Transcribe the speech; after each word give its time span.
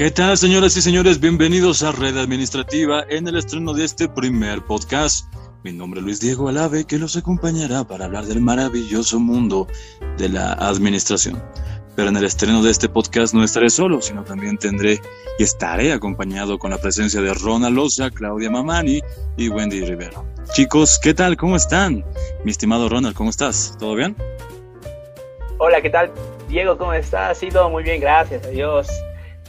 ¿Qué 0.00 0.10
tal, 0.10 0.38
señoras 0.38 0.74
y 0.78 0.80
señores? 0.80 1.20
Bienvenidos 1.20 1.82
a 1.82 1.92
Red 1.92 2.16
Administrativa 2.16 3.04
en 3.10 3.28
el 3.28 3.36
estreno 3.36 3.74
de 3.74 3.84
este 3.84 4.08
primer 4.08 4.64
podcast. 4.64 5.30
Mi 5.62 5.74
nombre 5.74 6.00
es 6.00 6.06
Luis 6.06 6.20
Diego 6.20 6.48
Alave, 6.48 6.86
que 6.86 6.96
los 6.96 7.18
acompañará 7.18 7.84
para 7.84 8.06
hablar 8.06 8.24
del 8.24 8.40
maravilloso 8.40 9.20
mundo 9.20 9.66
de 10.16 10.30
la 10.30 10.54
administración. 10.54 11.42
Pero 11.96 12.08
en 12.08 12.16
el 12.16 12.24
estreno 12.24 12.62
de 12.62 12.70
este 12.70 12.88
podcast 12.88 13.34
no 13.34 13.44
estaré 13.44 13.68
solo, 13.68 14.00
sino 14.00 14.24
también 14.24 14.56
tendré 14.56 14.98
y 15.38 15.42
estaré 15.42 15.92
acompañado 15.92 16.58
con 16.58 16.70
la 16.70 16.78
presencia 16.78 17.20
de 17.20 17.34
Ronald 17.34 17.76
Loza, 17.76 18.08
Claudia 18.08 18.48
Mamani 18.48 19.02
y 19.36 19.50
Wendy 19.50 19.82
Rivero. 19.82 20.24
Chicos, 20.54 20.98
¿qué 20.98 21.12
tal? 21.12 21.36
¿Cómo 21.36 21.56
están? 21.56 22.06
Mi 22.42 22.52
estimado 22.52 22.88
Ronald, 22.88 23.14
¿cómo 23.14 23.28
estás? 23.28 23.76
¿Todo 23.78 23.96
bien? 23.96 24.16
Hola, 25.58 25.82
¿qué 25.82 25.90
tal? 25.90 26.10
Diego, 26.48 26.78
¿cómo 26.78 26.94
estás? 26.94 27.36
Sí, 27.36 27.50
todo 27.50 27.68
muy 27.68 27.82
bien, 27.82 28.00
gracias 28.00 28.46
a 28.46 28.48
Dios. 28.48 28.88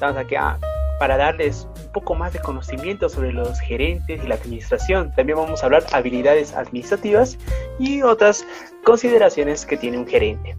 Estamos 0.01 0.17
aquí 0.17 0.33
ah, 0.33 0.57
para 0.97 1.15
darles 1.15 1.67
un 1.85 1.91
poco 1.91 2.15
más 2.15 2.33
de 2.33 2.39
conocimiento 2.39 3.07
sobre 3.07 3.31
los 3.31 3.59
gerentes 3.59 4.19
y 4.23 4.27
la 4.27 4.33
administración. 4.33 5.13
También 5.15 5.37
vamos 5.37 5.61
a 5.61 5.67
hablar 5.67 5.83
habilidades 5.93 6.55
administrativas 6.55 7.37
y 7.77 8.01
otras 8.01 8.43
consideraciones 8.83 9.63
que 9.63 9.77
tiene 9.77 9.99
un 9.99 10.07
gerente. 10.07 10.57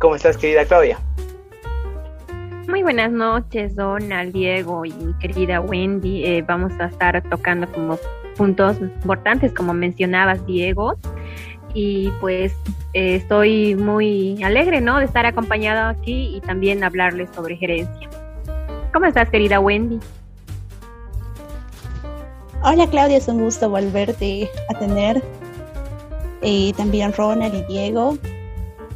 ¿Cómo 0.00 0.16
estás, 0.16 0.36
querida 0.36 0.64
Claudia? 0.64 0.98
Muy 2.66 2.82
buenas 2.82 3.12
noches, 3.12 3.76
Donald, 3.76 4.32
Diego 4.32 4.84
y 4.84 4.92
querida 5.20 5.60
Wendy. 5.60 6.24
Eh, 6.24 6.42
vamos 6.42 6.72
a 6.80 6.86
estar 6.86 7.22
tocando 7.30 7.70
como 7.70 7.96
puntos 8.36 8.80
importantes, 8.80 9.52
como 9.52 9.72
mencionabas, 9.72 10.44
Diego. 10.46 10.96
Y 11.74 12.10
pues 12.20 12.52
eh, 12.92 13.14
estoy 13.14 13.76
muy 13.76 14.42
alegre, 14.42 14.80
¿no? 14.80 14.98
De 14.98 15.04
estar 15.04 15.26
acompañado 15.26 15.90
aquí 15.90 16.34
y 16.36 16.40
también 16.40 16.82
hablarles 16.82 17.30
sobre 17.36 17.56
gerencia. 17.56 18.10
¿Cómo 18.94 19.06
estás, 19.06 19.28
querida 19.28 19.58
Wendy? 19.58 19.98
Hola, 22.62 22.86
Claudia, 22.86 23.16
es 23.16 23.26
un 23.26 23.42
gusto 23.42 23.68
volverte 23.68 24.48
a 24.72 24.78
tener. 24.78 25.20
También 26.76 27.12
Ronald 27.12 27.56
y 27.56 27.62
Diego. 27.62 28.16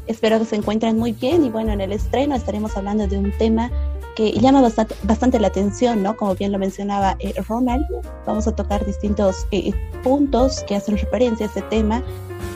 Espero 0.06 0.38
que 0.38 0.44
se 0.44 0.54
encuentren 0.54 0.96
muy 0.96 1.10
bien 1.10 1.44
y 1.44 1.50
bueno, 1.50 1.72
en 1.72 1.80
el 1.80 1.90
estreno 1.90 2.36
estaremos 2.36 2.76
hablando 2.76 3.08
de 3.08 3.18
un 3.18 3.32
tema 3.38 3.72
que 4.14 4.30
llama 4.30 4.62
bastante, 4.62 4.94
bastante 5.02 5.40
la 5.40 5.48
atención, 5.48 6.00
¿no? 6.00 6.16
Como 6.16 6.36
bien 6.36 6.52
lo 6.52 6.60
mencionaba 6.60 7.16
eh, 7.18 7.34
Ronald, 7.48 7.84
vamos 8.24 8.46
a 8.46 8.54
tocar 8.54 8.86
distintos 8.86 9.48
eh, 9.50 9.72
puntos 10.04 10.62
que 10.68 10.76
hacen 10.76 10.96
referencia 10.96 11.46
a 11.46 11.48
ese 11.48 11.62
tema 11.62 12.04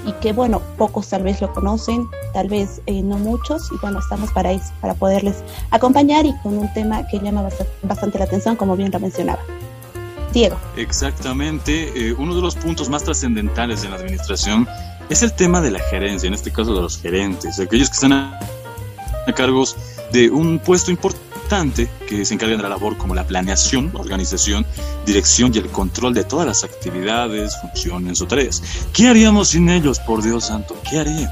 y 0.04 0.12
que, 0.14 0.32
bueno, 0.32 0.60
pocos 0.78 1.08
tal 1.08 1.22
vez 1.22 1.40
lo 1.40 1.52
conocen, 1.52 2.08
tal 2.32 2.48
vez 2.48 2.80
eh, 2.86 3.02
no 3.02 3.18
muchos, 3.18 3.70
y 3.72 3.76
bueno, 3.80 3.98
estamos 3.98 4.30
para 4.32 4.52
eso, 4.52 4.72
para 4.80 4.94
poderles 4.94 5.42
acompañar 5.70 6.26
y 6.26 6.36
con 6.42 6.58
un 6.58 6.72
tema 6.72 7.06
que 7.06 7.18
llama 7.18 7.48
bastante 7.82 8.18
la 8.18 8.24
atención, 8.24 8.56
como 8.56 8.76
bien 8.76 8.90
lo 8.90 9.00
mencionaba. 9.00 9.40
Diego. 10.32 10.56
Exactamente, 10.76 12.14
uno 12.18 12.34
de 12.34 12.40
los 12.40 12.56
puntos 12.56 12.88
más 12.88 13.04
trascendentales 13.04 13.84
en 13.84 13.90
la 13.90 13.96
administración 13.96 14.66
es 15.10 15.22
el 15.22 15.32
tema 15.32 15.60
de 15.60 15.70
la 15.70 15.78
gerencia, 15.78 16.26
en 16.26 16.34
este 16.34 16.50
caso 16.50 16.74
de 16.74 16.80
los 16.80 17.00
gerentes, 17.00 17.60
aquellos 17.60 17.90
que 17.90 17.94
están 17.94 18.12
a, 18.12 18.40
cargos 19.36 19.76
de 20.12 20.30
un 20.30 20.58
puesto 20.58 20.90
importante 20.90 21.31
que 22.08 22.24
se 22.24 22.32
encargan 22.32 22.56
de 22.56 22.62
la 22.62 22.70
labor 22.70 22.96
como 22.96 23.14
la 23.14 23.26
planeación, 23.26 23.90
organización, 23.92 24.64
dirección 25.04 25.52
y 25.54 25.58
el 25.58 25.68
control 25.68 26.14
de 26.14 26.24
todas 26.24 26.46
las 26.46 26.64
actividades, 26.64 27.60
funciones 27.60 28.22
o 28.22 28.26
tareas. 28.26 28.62
¿Qué 28.94 29.08
haríamos 29.08 29.48
sin 29.48 29.68
ellos, 29.68 30.00
por 30.00 30.22
Dios 30.22 30.46
santo? 30.46 30.74
¿Qué 30.88 31.00
harían? 31.00 31.30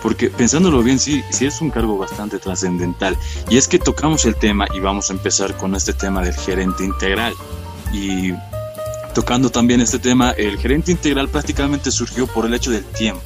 Porque 0.00 0.30
pensándolo 0.30 0.80
bien, 0.84 1.00
sí, 1.00 1.24
sí 1.30 1.46
es 1.46 1.60
un 1.60 1.70
cargo 1.70 1.98
bastante 1.98 2.38
trascendental. 2.38 3.16
Y 3.50 3.56
es 3.56 3.66
que 3.66 3.80
tocamos 3.80 4.26
el 4.26 4.36
tema 4.36 4.66
y 4.74 4.78
vamos 4.78 5.10
a 5.10 5.14
empezar 5.14 5.56
con 5.56 5.74
este 5.74 5.92
tema 5.92 6.22
del 6.22 6.34
gerente 6.34 6.84
integral. 6.84 7.34
Y 7.92 8.32
Tocando 9.14 9.50
también 9.50 9.82
este 9.82 9.98
tema, 9.98 10.30
el 10.30 10.56
gerente 10.56 10.90
integral 10.90 11.28
prácticamente 11.28 11.90
surgió 11.90 12.26
por 12.26 12.46
el 12.46 12.54
hecho 12.54 12.70
del 12.70 12.82
tiempo, 12.82 13.22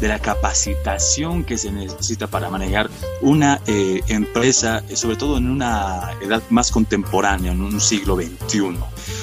de 0.00 0.08
la 0.08 0.18
capacitación 0.18 1.44
que 1.44 1.58
se 1.58 1.72
necesita 1.72 2.26
para 2.26 2.50
manejar 2.50 2.90
una 3.20 3.60
eh, 3.66 4.02
empresa, 4.08 4.82
eh, 4.88 4.96
sobre 4.96 5.16
todo 5.16 5.38
en 5.38 5.48
una 5.48 6.12
edad 6.20 6.42
más 6.50 6.70
contemporánea, 6.70 7.52
en 7.52 7.62
un 7.62 7.80
siglo 7.80 8.16
XXI, 8.16 8.76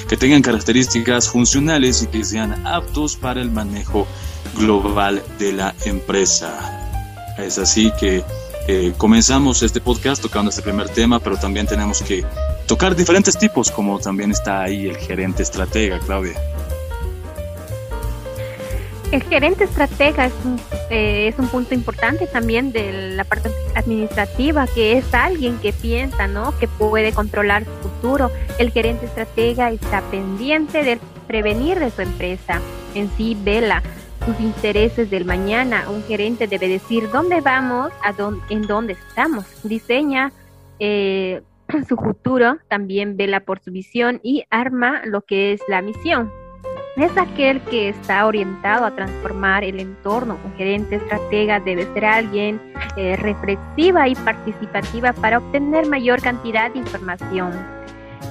que 0.08 0.16
tengan 0.16 0.42
características 0.42 1.28
funcionales 1.28 2.02
y 2.02 2.06
que 2.06 2.24
sean 2.24 2.66
aptos 2.66 3.16
para 3.16 3.40
el 3.40 3.50
manejo 3.50 4.06
global 4.56 5.22
de 5.38 5.52
la 5.52 5.74
empresa. 5.84 6.80
Es 7.38 7.58
así 7.58 7.92
que 7.98 8.24
eh, 8.66 8.94
comenzamos 8.96 9.62
este 9.62 9.80
podcast 9.80 10.22
tocando 10.22 10.50
este 10.50 10.62
primer 10.62 10.88
tema, 10.88 11.20
pero 11.20 11.36
también 11.36 11.66
tenemos 11.66 12.02
que 12.02 12.24
tocar 12.66 12.96
diferentes 12.96 13.36
tipos, 13.36 13.70
como 13.70 13.98
también 13.98 14.30
está 14.30 14.62
ahí 14.62 14.86
el 14.86 14.96
gerente 14.96 15.42
estratega, 15.42 15.98
Claudia. 16.00 16.34
El 19.12 19.22
gerente 19.22 19.64
estratega 19.64 20.26
es 20.26 20.32
un, 20.44 20.58
eh, 20.90 21.28
es 21.28 21.38
un 21.38 21.48
punto 21.48 21.74
importante 21.74 22.26
también 22.26 22.72
de 22.72 23.14
la 23.14 23.24
parte 23.24 23.50
administrativa, 23.74 24.66
que 24.66 24.98
es 24.98 25.14
alguien 25.14 25.58
que 25.58 25.72
piensa, 25.72 26.26
¿no? 26.26 26.56
Que 26.58 26.66
puede 26.66 27.12
controlar 27.12 27.64
su 27.64 27.88
futuro. 27.88 28.30
El 28.58 28.70
gerente 28.70 29.06
estratega 29.06 29.70
está 29.70 30.00
pendiente 30.10 30.82
de 30.82 30.98
prevenir 31.26 31.78
de 31.78 31.90
su 31.90 32.02
empresa. 32.02 32.60
En 32.94 33.10
sí, 33.16 33.36
vela 33.40 33.82
sus 34.24 34.38
intereses 34.40 35.10
del 35.10 35.24
mañana. 35.24 35.88
Un 35.90 36.02
gerente 36.04 36.46
debe 36.46 36.68
decir 36.68 37.10
dónde 37.10 37.40
vamos, 37.40 37.92
a 38.02 38.14
en 38.50 38.62
dónde 38.62 38.94
estamos. 38.94 39.44
Diseña 39.62 40.32
eh, 40.78 41.42
su 41.88 41.96
futuro, 41.96 42.58
también 42.68 43.16
vela 43.16 43.40
por 43.40 43.60
su 43.60 43.70
visión 43.70 44.20
y 44.22 44.44
arma 44.50 45.02
lo 45.04 45.22
que 45.22 45.52
es 45.52 45.60
la 45.68 45.82
misión. 45.82 46.30
Es 46.96 47.16
aquel 47.18 47.60
que 47.62 47.88
está 47.88 48.24
orientado 48.26 48.84
a 48.84 48.94
transformar 48.94 49.64
el 49.64 49.80
entorno. 49.80 50.38
Un 50.44 50.54
gerente 50.56 50.96
estratega 50.96 51.58
debe 51.58 51.92
ser 51.92 52.04
alguien 52.04 52.60
eh, 52.96 53.16
reflexiva 53.16 54.08
y 54.08 54.14
participativa 54.14 55.12
para 55.12 55.38
obtener 55.38 55.86
mayor 55.86 56.22
cantidad 56.22 56.70
de 56.70 56.78
información 56.78 57.52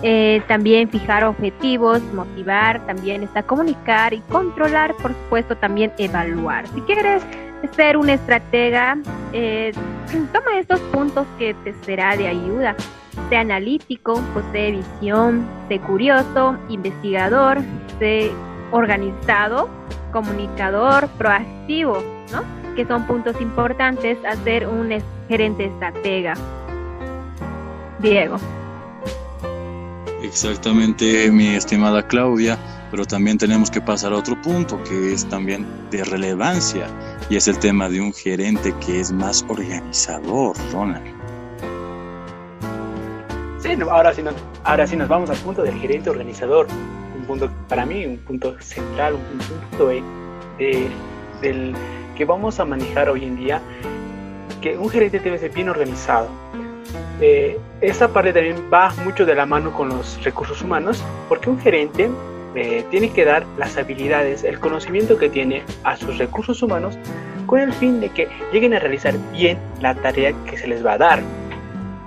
eh, 0.06 0.41
también 0.50 0.90
fijar 0.90 1.23
objetivos, 1.23 2.02
motivar, 2.13 2.85
también 2.85 3.23
está 3.23 3.41
comunicar 3.41 4.13
y 4.13 4.19
controlar, 4.29 4.94
por 4.96 5.13
supuesto, 5.13 5.56
también 5.56 5.94
evaluar. 5.97 6.68
Si 6.68 6.81
quieres 6.81 7.23
ser 7.78 7.96
un 7.96 8.09
estratega, 8.09 8.97
eh, 9.31 9.72
toma 10.34 10.59
estos 10.59 10.81
puntos 10.91 11.25
que 11.40 11.53
te 11.63 11.73
será 11.85 12.18
de 12.18 12.28
ayuda. 12.28 12.75
Sé 13.29 13.38
analítico, 13.38 14.19
posee 14.34 14.72
visión, 14.72 15.47
sé 15.69 15.79
curioso, 15.79 16.57
investigador, 16.68 17.59
sé 17.97 18.29
organizado, 18.73 19.69
comunicador, 20.11 21.07
proactivo, 21.17 22.03
¿no? 22.31 22.44
Que 22.75 22.85
son 22.85 23.06
puntos 23.06 23.39
importantes 23.39 24.17
a 24.25 24.35
ser 24.44 24.67
un 24.67 24.91
gerente 25.29 25.66
estratega. 25.66 26.34
Diego. 28.00 28.38
Exactamente, 30.23 31.29
mi 31.31 31.56
estimada 31.56 32.06
Claudia, 32.07 32.57
pero 32.89 33.06
también 33.06 33.38
tenemos 33.38 33.69
que 33.69 33.79
pasar 33.79 34.13
a 34.13 34.17
otro 34.17 34.41
punto 34.41 34.81
que 34.84 35.13
es 35.13 35.28
también 35.28 35.67
de 35.91 36.03
relevancia 36.03 36.88
y 37.29 37.35
es 37.35 37.47
el 37.47 37.59
tema 37.59 37.90
de 37.90 38.01
un 38.01 38.13
gerente 38.13 38.73
que 38.85 39.00
es 39.00 39.11
más 39.11 39.45
organizador, 39.47 40.55
Ronald. 40.72 41.05
Sí, 43.59 43.69
ahora 43.90 44.13
sí, 44.13 44.23
nos, 44.23 44.35
ahora 44.63 44.88
sí 44.88 44.95
nos 44.95 45.07
vamos 45.07 45.29
al 45.29 45.38
punto 45.38 45.61
del 45.61 45.75
gerente 45.79 46.09
organizador, 46.09 46.67
un 47.23 47.28
punto 47.28 47.50
para 47.67 47.85
mí, 47.85 48.06
un 48.06 48.17
punto 48.17 48.59
central, 48.59 49.16
un 49.16 49.69
punto 49.69 49.88
de, 49.88 50.89
del 51.41 51.73
que 52.16 52.25
vamos 52.25 52.59
a 52.59 52.66
manejar 52.66 53.09
hoy 53.09 53.23
en 53.23 53.35
día, 53.38 53.61
que 54.61 54.78
un 54.78 54.89
gerente 54.89 55.19
debe 55.19 55.39
ser 55.39 55.51
bien 55.51 55.69
organizado 55.69 56.28
eh, 57.22 57.58
esa 57.81 58.11
parte 58.11 58.34
también 58.34 58.58
va 58.72 58.93
mucho 59.03 59.25
de 59.25 59.35
la 59.35 59.46
mano 59.46 59.72
con 59.72 59.90
los 59.90 60.22
recursos 60.23 60.61
humanos, 60.61 61.03
porque 61.29 61.49
un 61.49 61.59
gerente 61.59 62.09
eh, 62.55 62.84
tiene 62.91 63.11
que 63.11 63.25
dar 63.25 63.46
las 63.58 63.78
habilidades, 63.78 64.43
el 64.43 64.59
conocimiento 64.59 65.17
que 65.17 65.29
tiene 65.29 65.64
a 65.84 65.96
sus 65.96 66.17
recursos 66.17 66.61
humanos 66.61 66.97
con 67.46 67.59
el 67.59 67.73
fin 67.73 67.99
de 67.99 68.09
que 68.09 68.28
lleguen 68.52 68.73
a 68.73 68.79
realizar 68.79 69.16
bien 69.31 69.58
la 69.79 69.96
tarea 69.96 70.34
que 70.49 70.58
se 70.58 70.67
les 70.67 70.85
va 70.85 70.93
a 70.93 70.97
dar. 70.97 71.22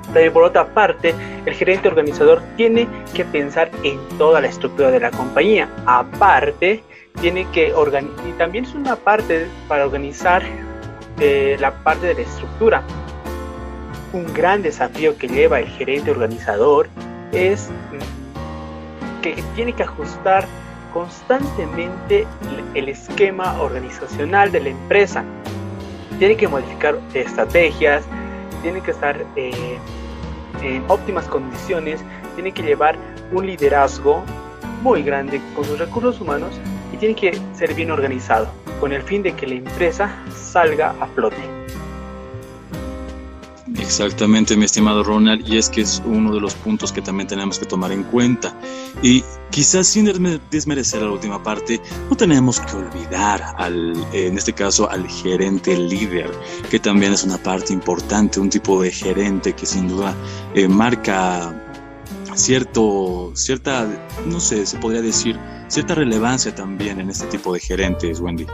También 0.07 0.33
por 0.33 0.45
otra 0.45 0.67
parte, 0.67 1.15
el 1.45 1.55
gerente 1.55 1.89
organizador 1.89 2.43
tiene 2.57 2.89
que 3.15 3.25
pensar 3.25 3.71
en 3.83 3.99
toda 4.19 4.41
la 4.41 4.49
estructura 4.49 4.91
de 4.91 5.01
la 5.01 5.11
compañía. 5.11 5.69
Aparte, 5.87 6.83
tiene 7.21 7.47
que 7.53 7.73
organizar, 7.75 8.27
y 8.27 8.33
también 8.33 8.65
es 8.65 8.75
una 8.75 8.97
parte 8.97 9.47
para 9.69 9.85
organizar 9.85 10.43
eh, 11.21 11.57
la 11.61 11.73
parte 11.83 12.07
de 12.09 12.15
la 12.15 12.21
estructura 12.21 12.83
un 14.17 14.33
gran 14.33 14.63
desafío 14.63 15.17
que 15.19 15.29
lleva 15.29 15.61
el 15.61 15.69
gerente 15.69 16.11
organizador 16.11 16.89
es 17.33 17.69
mm, 17.93 19.23
que 19.23 19.43
tiene 19.55 19.73
que 19.73 19.83
ajustar 19.83 20.47
constantemente 20.93 22.27
el 22.75 22.89
esquema 22.89 23.61
organizacional 23.61 24.51
de 24.51 24.61
la 24.61 24.69
empresa. 24.71 25.25
Tiene 26.19 26.37
que 26.37 26.49
modificar 26.49 26.99
estrategias, 27.13 28.05
tiene 28.63 28.81
que 28.81 28.91
estar 28.91 29.25
eh, 29.37 29.79
en 30.63 30.85
óptimas 30.89 31.27
condiciones, 31.27 32.01
tiene 32.35 32.53
que 32.53 32.63
llevar 32.63 32.97
un 33.33 33.47
liderazgo 33.47 34.23
muy 34.83 35.03
grande 35.03 35.41
con 35.55 35.65
sus 35.65 35.79
recursos 35.79 36.21
humanos 36.21 36.51
y 36.93 36.97
tiene 36.97 37.15
que 37.15 37.39
ser 37.55 37.75
bien 37.75 37.91
organizado, 37.91 38.49
con 38.81 38.93
el 38.93 39.03
fin 39.03 39.23
de 39.23 39.33
que 39.33 39.47
la 39.47 39.55
empresa 39.55 40.11
salga 40.35 40.95
a 41.01 41.07
flote. 41.07 41.56
Exactamente, 43.87 44.57
mi 44.57 44.65
estimado 44.65 45.05
Ronald, 45.05 45.49
y 45.49 45.59
es 45.59 45.71
que 45.71 45.83
es 45.83 46.03
uno 46.05 46.35
de 46.35 46.41
los 46.41 46.55
puntos 46.55 46.93
que 46.93 47.01
también 47.01 47.29
tenemos 47.29 47.57
que 47.61 47.67
tomar 47.67 47.93
en 47.93 48.03
cuenta. 48.03 48.53
Y 49.01 49.23
quizás 49.51 49.87
sin 49.87 50.07
desmerecer 50.51 51.03
la 51.03 51.13
última 51.13 51.41
parte, 51.41 51.81
no 52.11 52.17
tenemos 52.17 52.59
que 52.59 52.77
olvidar 52.77 53.55
al, 53.57 53.95
en 54.13 54.37
este 54.37 54.53
caso, 54.53 54.91
al 54.91 55.09
gerente 55.09 55.79
líder, 55.79 56.31
que 56.69 56.81
también 56.81 57.13
es 57.13 57.23
una 57.23 57.39
parte 57.39 57.73
importante, 57.73 58.41
un 58.41 58.51
tipo 58.51 58.83
de 58.83 58.91
gerente 58.91 59.53
que 59.53 59.65
sin 59.65 59.87
duda 59.87 60.15
eh, 60.55 60.67
marca 60.67 61.55
cierto, 62.35 63.31
cierta, 63.35 63.87
no 64.27 64.41
sé, 64.41 64.67
se 64.67 64.79
podría 64.79 65.01
decir, 65.01 65.39
cierta 65.69 65.95
relevancia 65.95 66.53
también 66.55 67.01
en 67.01 67.09
este 67.09 67.27
tipo 67.29 67.55
de 67.55 67.61
gerentes, 67.61 68.19
Wendy. 68.21 68.47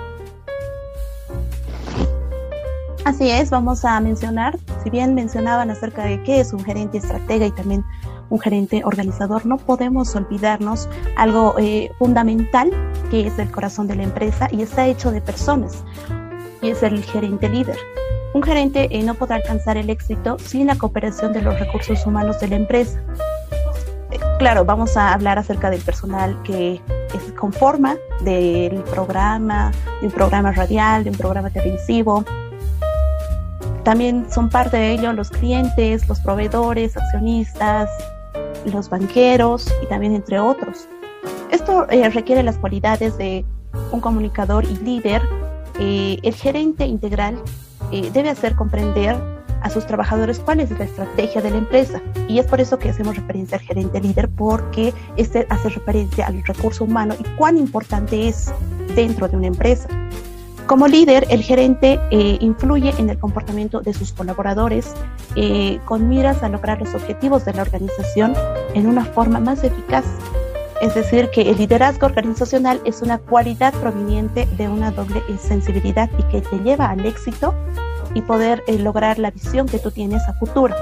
Así 3.04 3.28
es, 3.28 3.50
vamos 3.50 3.84
a 3.84 3.98
mencionar, 3.98 4.56
si 4.82 4.90
bien 4.90 5.14
mencionaban 5.14 5.70
acerca 5.70 6.04
de 6.04 6.22
qué 6.22 6.40
es 6.40 6.52
un 6.52 6.64
gerente 6.64 6.98
estratega 6.98 7.46
y 7.46 7.50
también 7.50 7.84
un 8.30 8.40
gerente 8.40 8.82
organizador, 8.84 9.46
no 9.46 9.58
podemos 9.58 10.14
olvidarnos 10.16 10.88
algo 11.16 11.54
eh, 11.58 11.90
fundamental 11.98 12.70
que 13.10 13.26
es 13.26 13.38
el 13.38 13.50
corazón 13.50 13.86
de 13.86 13.96
la 13.96 14.02
empresa 14.04 14.48
y 14.50 14.62
está 14.62 14.86
hecho 14.86 15.10
de 15.12 15.20
personas 15.20 15.84
y 16.60 16.70
es 16.70 16.82
el 16.82 17.02
gerente 17.02 17.48
líder. 17.48 17.76
Un 18.34 18.42
gerente 18.42 18.88
eh, 18.90 19.02
no 19.02 19.14
podrá 19.14 19.36
alcanzar 19.36 19.76
el 19.76 19.90
éxito 19.90 20.38
sin 20.38 20.66
la 20.66 20.76
cooperación 20.76 21.32
de 21.32 21.42
los 21.42 21.58
recursos 21.58 22.06
humanos 22.06 22.40
de 22.40 22.48
la 22.48 22.56
empresa. 22.56 23.00
Claro, 24.38 24.64
vamos 24.64 24.96
a 24.96 25.12
hablar 25.12 25.38
acerca 25.38 25.70
del 25.70 25.80
personal 25.82 26.40
que 26.42 26.80
es 27.14 27.32
conforma 27.38 27.96
del 28.22 28.82
programa, 28.84 29.70
de 30.00 30.06
un 30.06 30.12
programa 30.12 30.52
radial, 30.52 31.04
de 31.04 31.10
un 31.10 31.16
programa 31.16 31.50
televisivo, 31.50 32.24
también 33.84 34.26
son 34.30 34.48
parte 34.48 34.76
de 34.76 34.92
ello 34.92 35.12
los 35.12 35.30
clientes, 35.30 36.08
los 36.08 36.20
proveedores, 36.20 36.96
accionistas, 36.96 37.90
los 38.64 38.88
banqueros 38.88 39.72
y 39.82 39.86
también 39.86 40.14
entre 40.14 40.38
otros. 40.38 40.88
Esto 41.50 41.86
eh, 41.90 42.08
requiere 42.10 42.42
las 42.42 42.58
cualidades 42.58 43.18
de 43.18 43.44
un 43.90 44.00
comunicador 44.00 44.64
y 44.64 44.76
líder. 44.76 45.22
Eh, 45.78 46.18
el 46.22 46.34
gerente 46.34 46.86
integral 46.86 47.38
eh, 47.90 48.10
debe 48.12 48.30
hacer 48.30 48.54
comprender 48.54 49.16
a 49.62 49.70
sus 49.70 49.86
trabajadores 49.86 50.40
cuál 50.40 50.60
es 50.60 50.70
la 50.70 50.84
estrategia 50.84 51.40
de 51.40 51.50
la 51.50 51.58
empresa. 51.58 52.00
Y 52.28 52.38
es 52.38 52.46
por 52.46 52.60
eso 52.60 52.78
que 52.78 52.90
hacemos 52.90 53.16
referencia 53.16 53.58
al 53.58 53.64
gerente 53.64 54.00
líder, 54.00 54.28
porque 54.30 54.92
este 55.16 55.46
hace 55.50 55.68
referencia 55.68 56.26
al 56.26 56.42
recurso 56.44 56.84
humano 56.84 57.14
y 57.18 57.22
cuán 57.36 57.56
importante 57.56 58.28
es 58.28 58.52
dentro 58.94 59.28
de 59.28 59.36
una 59.36 59.46
empresa. 59.48 59.88
Como 60.72 60.88
líder, 60.88 61.26
el 61.28 61.42
gerente 61.42 62.00
eh, 62.10 62.38
influye 62.40 62.94
en 62.96 63.10
el 63.10 63.18
comportamiento 63.18 63.82
de 63.82 63.92
sus 63.92 64.10
colaboradores 64.10 64.94
eh, 65.36 65.78
con 65.84 66.08
miras 66.08 66.42
a 66.42 66.48
lograr 66.48 66.80
los 66.80 66.94
objetivos 66.94 67.44
de 67.44 67.52
la 67.52 67.60
organización 67.60 68.32
en 68.72 68.86
una 68.86 69.04
forma 69.04 69.38
más 69.38 69.62
eficaz. 69.64 70.06
Es 70.80 70.94
decir, 70.94 71.28
que 71.28 71.42
el 71.42 71.58
liderazgo 71.58 72.06
organizacional 72.06 72.80
es 72.86 73.02
una 73.02 73.18
cualidad 73.18 73.74
proveniente 73.74 74.48
de 74.56 74.68
una 74.68 74.90
doble 74.92 75.22
sensibilidad 75.38 76.08
y 76.18 76.22
que 76.32 76.40
te 76.40 76.56
lleva 76.60 76.88
al 76.88 77.04
éxito 77.04 77.54
y 78.14 78.22
poder 78.22 78.64
eh, 78.66 78.78
lograr 78.78 79.18
la 79.18 79.30
visión 79.30 79.68
que 79.68 79.78
tú 79.78 79.90
tienes 79.90 80.22
a 80.26 80.32
futuro. 80.38 80.74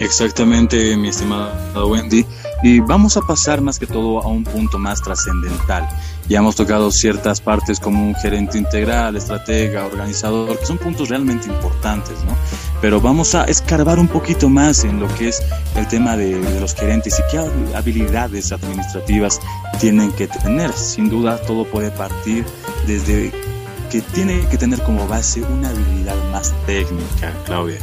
Exactamente, 0.00 0.96
mi 0.96 1.10
estimada 1.10 1.54
Wendy. 1.86 2.26
Y 2.66 2.80
vamos 2.80 3.16
a 3.16 3.20
pasar 3.20 3.60
más 3.60 3.78
que 3.78 3.86
todo 3.86 4.20
a 4.20 4.26
un 4.26 4.42
punto 4.42 4.76
más 4.76 5.00
trascendental. 5.00 5.88
Ya 6.28 6.40
hemos 6.40 6.56
tocado 6.56 6.90
ciertas 6.90 7.40
partes 7.40 7.78
como 7.78 8.04
un 8.04 8.16
gerente 8.16 8.58
integral, 8.58 9.14
estratega, 9.14 9.86
organizador, 9.86 10.58
que 10.58 10.66
son 10.66 10.76
puntos 10.76 11.08
realmente 11.08 11.46
importantes, 11.46 12.24
¿no? 12.24 12.36
Pero 12.80 13.00
vamos 13.00 13.36
a 13.36 13.44
escarbar 13.44 14.00
un 14.00 14.08
poquito 14.08 14.48
más 14.48 14.82
en 14.82 14.98
lo 14.98 15.06
que 15.14 15.28
es 15.28 15.44
el 15.76 15.86
tema 15.86 16.16
de, 16.16 16.40
de 16.40 16.60
los 16.60 16.74
gerentes 16.74 17.16
y 17.20 17.22
qué 17.30 17.38
habilidades 17.76 18.50
administrativas 18.50 19.40
tienen 19.78 20.10
que 20.10 20.26
tener. 20.26 20.72
Sin 20.72 21.08
duda, 21.08 21.40
todo 21.42 21.66
puede 21.66 21.92
partir 21.92 22.44
desde 22.84 23.30
que 23.92 24.00
tiene 24.00 24.44
que 24.48 24.58
tener 24.58 24.82
como 24.82 25.06
base 25.06 25.40
una 25.40 25.68
habilidad 25.68 26.16
más 26.32 26.52
técnica, 26.66 27.32
Claudia. 27.44 27.78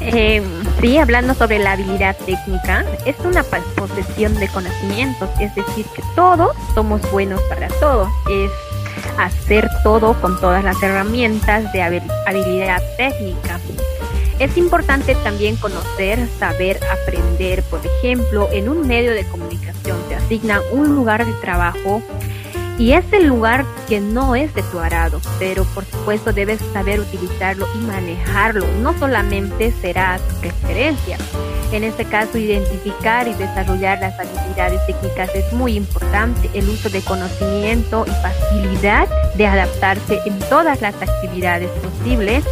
Eh, 0.00 0.42
sí, 0.80 0.98
hablando 0.98 1.34
sobre 1.34 1.58
la 1.58 1.72
habilidad 1.72 2.16
técnica, 2.16 2.84
es 3.04 3.16
una 3.20 3.42
posesión 3.76 4.34
de 4.36 4.48
conocimientos, 4.48 5.28
es 5.38 5.54
decir, 5.54 5.84
que 5.94 6.02
todos 6.14 6.56
somos 6.74 7.02
buenos 7.12 7.40
para 7.42 7.68
todo, 7.68 8.08
es 8.30 8.50
hacer 9.18 9.68
todo 9.82 10.14
con 10.20 10.40
todas 10.40 10.64
las 10.64 10.82
herramientas 10.82 11.70
de 11.72 11.82
habilidad 11.82 12.82
técnica. 12.96 13.60
Es 14.38 14.56
importante 14.56 15.14
también 15.16 15.56
conocer, 15.56 16.26
saber, 16.38 16.80
aprender, 17.02 17.62
por 17.64 17.80
ejemplo, 17.84 18.48
en 18.52 18.70
un 18.70 18.86
medio 18.86 19.12
de 19.12 19.26
comunicación 19.28 19.98
te 20.08 20.14
asigna 20.14 20.60
un 20.72 20.94
lugar 20.94 21.26
de 21.26 21.32
trabajo 21.34 22.02
y 22.80 22.94
es 22.94 23.04
el 23.12 23.26
lugar 23.26 23.66
que 23.90 24.00
no 24.00 24.34
es 24.34 24.54
de 24.54 24.62
tu 24.62 24.78
arado, 24.78 25.20
pero 25.38 25.64
por 25.64 25.84
supuesto 25.84 26.32
debes 26.32 26.62
saber 26.72 26.98
utilizarlo 26.98 27.66
y 27.74 27.78
manejarlo. 27.80 28.66
No 28.80 28.98
solamente 28.98 29.70
será 29.82 30.18
tu 30.18 30.40
referencia. 30.40 31.18
En 31.72 31.84
este 31.84 32.06
caso, 32.06 32.38
identificar 32.38 33.28
y 33.28 33.34
desarrollar 33.34 34.00
las 34.00 34.18
habilidades 34.18 34.80
técnicas 34.86 35.30
es 35.34 35.52
muy 35.52 35.76
importante. 35.76 36.48
El 36.54 36.70
uso 36.70 36.88
de 36.88 37.02
conocimiento 37.02 38.06
y 38.08 38.22
facilidad 38.22 39.06
de 39.34 39.46
adaptarse 39.46 40.18
en 40.24 40.38
todas 40.48 40.80
las 40.80 40.94
actividades 40.94 41.68
posibles, 41.70 42.44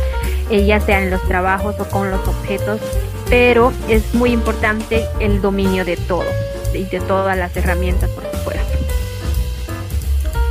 eh, 0.51 0.67
ya 0.67 0.79
sea 0.79 1.01
en 1.03 1.09
los 1.11 1.23
trabajos 1.27 1.75
o 1.81 1.89
con 1.89 2.11
los 2.11 2.29
objetos, 2.29 2.83
pero 3.31 3.73
es 3.89 4.13
muy 4.13 4.33
importante 4.33 5.07
el 5.21 5.41
dominio 5.41 5.87
de 5.87 5.97
todo 5.97 6.29
y 6.75 6.85
de 6.85 7.01
todas 7.01 7.39
las 7.39 7.57
herramientas, 7.57 8.11
por 8.11 8.25
supuesto. 8.25 8.78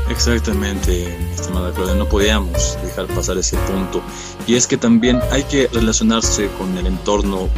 Exactamente, 0.09 1.15
estimada 1.33 1.73
Claudia, 1.73 1.95
no 1.95 2.07
podíamos 2.07 2.77
dejar 2.81 3.07
pasar 3.07 3.37
ese 3.37 3.57
punto. 3.57 4.01
Y 4.47 4.55
es 4.55 4.65
que 4.65 4.77
también 4.77 5.19
hay 5.31 5.43
que 5.43 5.67
relacionarse 5.67 6.47
con 6.57 6.77
el 6.77 6.87
entorno, 6.87 7.49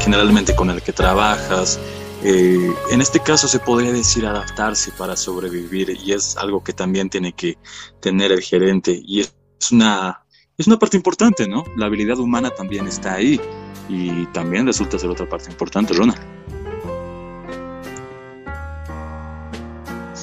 generalmente 0.00 0.56
con 0.56 0.70
el 0.70 0.80
que 0.80 0.92
trabajas. 0.92 1.78
Eh, 2.24 2.72
en 2.90 3.00
este 3.00 3.20
caso 3.20 3.46
se 3.46 3.58
podría 3.60 3.92
decir 3.92 4.26
adaptarse 4.26 4.90
para 4.92 5.16
sobrevivir 5.16 5.90
y 6.02 6.12
es 6.12 6.36
algo 6.36 6.64
que 6.64 6.72
también 6.72 7.10
tiene 7.10 7.32
que 7.32 7.58
tener 8.00 8.32
el 8.32 8.40
gerente 8.40 9.00
y 9.04 9.20
es 9.20 9.32
una, 9.70 10.24
es 10.56 10.66
una 10.66 10.78
parte 10.78 10.96
importante, 10.96 11.46
¿no? 11.46 11.62
La 11.76 11.86
habilidad 11.86 12.18
humana 12.18 12.50
también 12.50 12.88
está 12.88 13.14
ahí 13.14 13.40
y 13.88 14.26
también 14.32 14.66
resulta 14.66 14.98
ser 14.98 15.10
otra 15.10 15.28
parte 15.28 15.50
importante, 15.50 15.94
Ronald. 15.94 16.18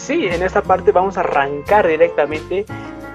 Sí, 0.06 0.28
en 0.28 0.44
esta 0.44 0.62
parte 0.62 0.92
vamos 0.92 1.18
a 1.18 1.22
arrancar 1.22 1.88
directamente 1.88 2.66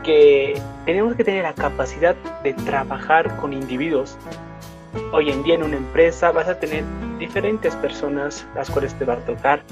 que 0.03 0.61
tenemos 0.87 1.15
que 1.15 1.23
tener 1.23 1.45
la 1.45 1.55
capacidad 1.55 2.17
de 2.43 2.53
trabajar 2.53 3.37
con 3.37 3.53
individuos. 3.53 4.19
Hoy 5.13 5.31
en 5.31 5.45
día 5.45 5.55
en 5.55 5.63
una 5.63 5.77
empresa 5.77 6.33
vas 6.33 6.49
a 6.49 6.59
tener 6.59 6.83
diferentes 7.21 7.77
personas 7.77 8.45
las 8.57 8.71
cuales 8.71 8.93
te 8.95 9.05
va 9.05 9.15
a 9.15 9.19
tocar, 9.19 9.63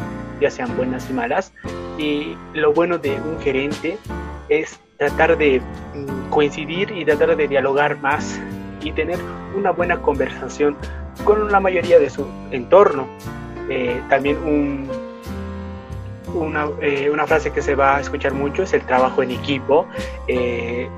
ya 0.41 0.49
sean 0.49 0.77
buenas 0.77 1.11
y 1.11 1.13
malas. 1.13 1.53
Y 1.99 2.37
lo 2.55 2.73
bueno 2.73 2.99
de 2.99 3.21
un 3.21 3.41
gerente 3.41 3.99
es 4.49 4.79
tratar 4.97 5.37
de 5.37 5.61
mm, 5.61 6.31
coincidir 6.31 6.93
y 6.93 7.05
tratar 7.05 7.37
de 7.37 7.49
dialogar 7.49 8.01
más 8.01 8.39
y 8.81 8.93
tener 8.93 9.19
una 9.57 9.73
buena 9.73 10.01
conversación 10.01 10.77
con 11.25 11.51
la 11.51 11.59
mayoría 11.59 11.99
de 11.99 12.11
su 12.11 12.25
entorno. 12.53 13.09
Eh, 13.69 14.01
también 14.09 14.37
un 14.37 15.08
una, 16.35 16.68
eh, 16.80 17.11
una, 17.11 17.26
frase 17.26 17.50
que 17.50 17.62
se 17.62 17.75
va 17.75 17.97
a 17.97 18.00
escuchar 18.00 18.35
mucho 18.35 18.62
es 18.62 18.73
el 18.73 18.82
trabajo 18.82 19.23
en 19.23 19.30
equipo, 19.30 19.87
eh, 20.26 20.88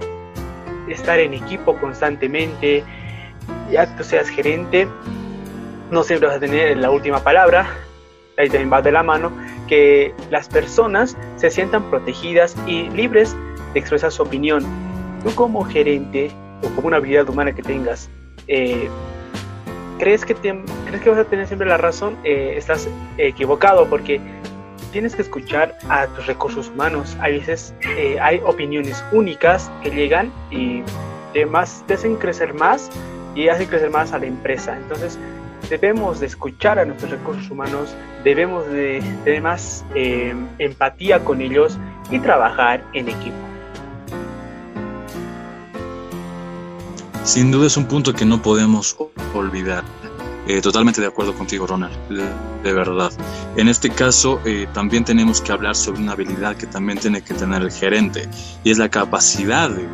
estar 0.89 1.19
en 1.19 1.35
equipo 1.35 1.77
constantemente, 1.79 2.85
ya 3.71 3.97
tú 3.97 4.05
seas 4.05 4.29
gerente, 4.29 4.89
no 5.91 6.03
siempre 6.03 6.29
vas 6.29 6.37
a 6.37 6.41
tener 6.41 6.77
la 6.77 6.91
última 6.91 7.23
palabra, 7.23 7.69
ahí 8.37 8.49
también 8.49 8.73
va 8.73 8.83
de 8.83 8.93
la 8.93 9.03
mano, 9.03 9.33
que 9.69 10.15
las 10.31 10.49
personas 10.49 11.17
se 11.37 11.51
sientan 11.51 11.89
protegidas 11.91 12.57
y 12.67 12.89
libres 12.91 13.37
de 13.73 13.81
expresar 13.81 14.11
su 14.11 14.23
opinión. 14.23 14.65
Tú 15.25 15.35
como 15.35 15.65
gerente 15.65 16.31
o 16.63 16.69
como 16.75 16.89
una 16.89 16.97
habilidad 16.97 17.29
humana 17.29 17.55
que 17.55 17.63
tengas, 17.63 18.11
eh, 18.49 18.89
¿crees, 19.99 20.25
que 20.25 20.35
¿crees 20.35 21.03
que 21.03 21.11
vas 21.11 21.19
a 21.19 21.25
tener 21.25 21.47
siempre 21.47 21.69
la 21.69 21.77
razón? 21.77 22.17
estás 22.25 22.89
equivocado 23.19 23.87
porque 23.89 24.21
tienes 24.93 25.15
que 25.15 25.23
escuchar 25.23 25.77
a 25.89 26.07
tus 26.09 26.27
recursos 26.27 26.69
humanos. 26.69 27.17
A 27.21 27.29
veces 27.29 27.75
eh, 27.97 28.19
hay 28.21 28.41
opiniones 28.45 29.03
únicas 29.13 29.71
que 29.83 29.91
llegan 29.91 30.33
y 30.51 30.83
te, 31.33 31.47
te 31.87 31.95
hacen 31.95 32.17
crecer 32.17 32.55
más 32.55 32.91
y 33.35 33.49
hace 33.49 33.67
crecer 33.67 33.91
más 33.91 34.13
a 34.13 34.19
la 34.19 34.27
empresa. 34.27 34.77
Entonces, 34.77 35.19
debemos 35.69 36.21
de 36.21 36.27
escuchar 36.27 36.79
a 36.79 36.85
nuestros 36.85 37.11
recursos 37.11 37.51
humanos, 37.51 37.95
debemos 38.25 38.67
de 38.69 39.03
tener 39.25 39.43
más 39.43 39.85
eh, 39.95 40.35
empatía 40.59 41.25
con 41.25 41.41
ellos 41.41 41.79
y 42.11 42.19
trabajar 42.19 42.85
en 42.93 43.09
equipo. 43.09 43.37
Sin 47.23 47.53
duda 47.53 47.67
es 47.67 47.77
un 47.77 47.85
punto 47.85 48.13
que 48.13 48.25
no 48.25 48.43
podemos 48.43 48.97
olvidar. 49.35 49.85
Eh, 50.51 50.61
totalmente 50.61 51.01
de 51.01 51.07
acuerdo 51.07 51.33
contigo, 51.33 51.65
Ronald, 51.65 51.95
de, 52.09 52.73
verdad. 52.73 53.13
En 53.55 53.69
este 53.69 53.89
caso, 53.89 54.41
eh, 54.45 54.67
también 54.75 55.05
tenemos 55.05 55.41
que 55.41 55.53
hablar 55.53 55.77
sobre 55.77 56.01
una 56.01 56.11
habilidad 56.11 56.57
que 56.57 56.67
también 56.67 56.99
tiene 56.99 57.23
que 57.23 57.35
tener 57.35 57.63
el 57.63 57.71
gerente, 57.71 58.29
y 58.65 58.73
es 58.73 58.79
la 58.79 58.89
capacidad 58.89 59.71
de, 59.71 59.89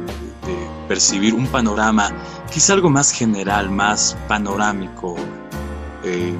percibir 0.89 1.35
un 1.35 1.47
panorama, 1.47 2.11
quizá 2.51 2.73
algo 2.73 2.89
más 2.89 3.11
general, 3.13 3.69
más 3.69 4.17
panorámico, 4.29 5.17
eh, 6.05 6.33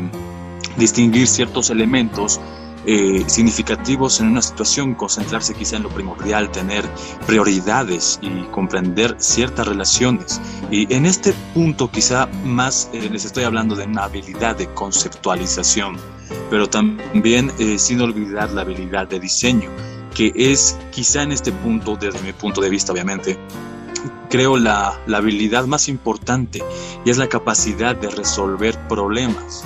distinguir 0.79 1.27
ciertos 1.27 1.69
elementos 1.69 2.41
eh, 2.89 3.25
significativos 3.27 4.21
en 4.21 4.29
una 4.29 4.43
situación, 4.43 4.95
concentrarse 4.95 5.55
quizá 5.55 5.77
en 5.77 5.83
lo 5.83 5.89
primordial, 5.89 6.53
tener 6.53 6.85
prioridades 7.27 8.21
y 8.23 8.45
comprender 8.53 9.17
ciertas 9.19 9.67
relaciones. 9.67 10.41
Y 10.71 10.95
en 10.95 11.05
este 11.05 11.35
punto 11.53 11.91
quizá 11.91 12.27
más 12.45 12.89
eh, 12.93 13.09
les 13.11 13.25
estoy 13.25 13.43
hablando 13.43 13.75
de 13.75 13.87
una 13.87 14.05
habilidad 14.05 14.57
de 14.57 14.73
conceptualización, 14.73 15.97
pero 16.49 16.69
también 16.69 17.51
eh, 17.59 17.77
sin 17.79 18.01
olvidar 18.01 18.53
la 18.53 18.61
habilidad 18.61 19.09
de 19.09 19.19
diseño, 19.19 19.69
que 20.15 20.33
es 20.37 20.79
quizá 20.93 21.25
en 21.25 21.33
este 21.33 21.51
punto, 21.51 21.97
desde 21.97 22.21
mi 22.21 22.33
punto 22.33 22.61
de 22.61 22.71
vista 22.71 22.93
obviamente, 22.93 23.37
creo 24.31 24.57
la, 24.57 24.97
la 25.09 25.19
habilidad 25.19 25.67
más 25.67 25.89
importante 25.89 26.63
y 27.05 27.11
es 27.11 27.19
la 27.19 27.29
capacidad 27.29 27.97
de 27.97 28.11
resolver 28.11 28.79
problemas 28.87 29.65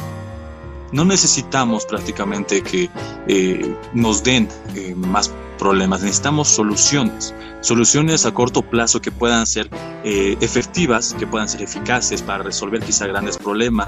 no 0.92 1.04
necesitamos 1.04 1.86
prácticamente 1.86 2.62
que 2.62 2.90
eh, 3.26 3.76
nos 3.94 4.22
den 4.22 4.48
eh, 4.74 4.94
más 4.94 5.32
problemas, 5.58 6.02
necesitamos 6.02 6.48
soluciones, 6.48 7.34
soluciones 7.60 8.24
a 8.24 8.32
corto 8.32 8.62
plazo 8.62 9.02
que 9.02 9.12
puedan 9.12 9.46
ser 9.46 9.68
eh, 10.04 10.36
efectivas, 10.40 11.14
que 11.18 11.26
puedan 11.26 11.48
ser 11.48 11.62
eficaces 11.62 12.22
para 12.22 12.42
resolver 12.42 12.82
quizá 12.82 13.06
grandes 13.06 13.36
problemas, 13.36 13.86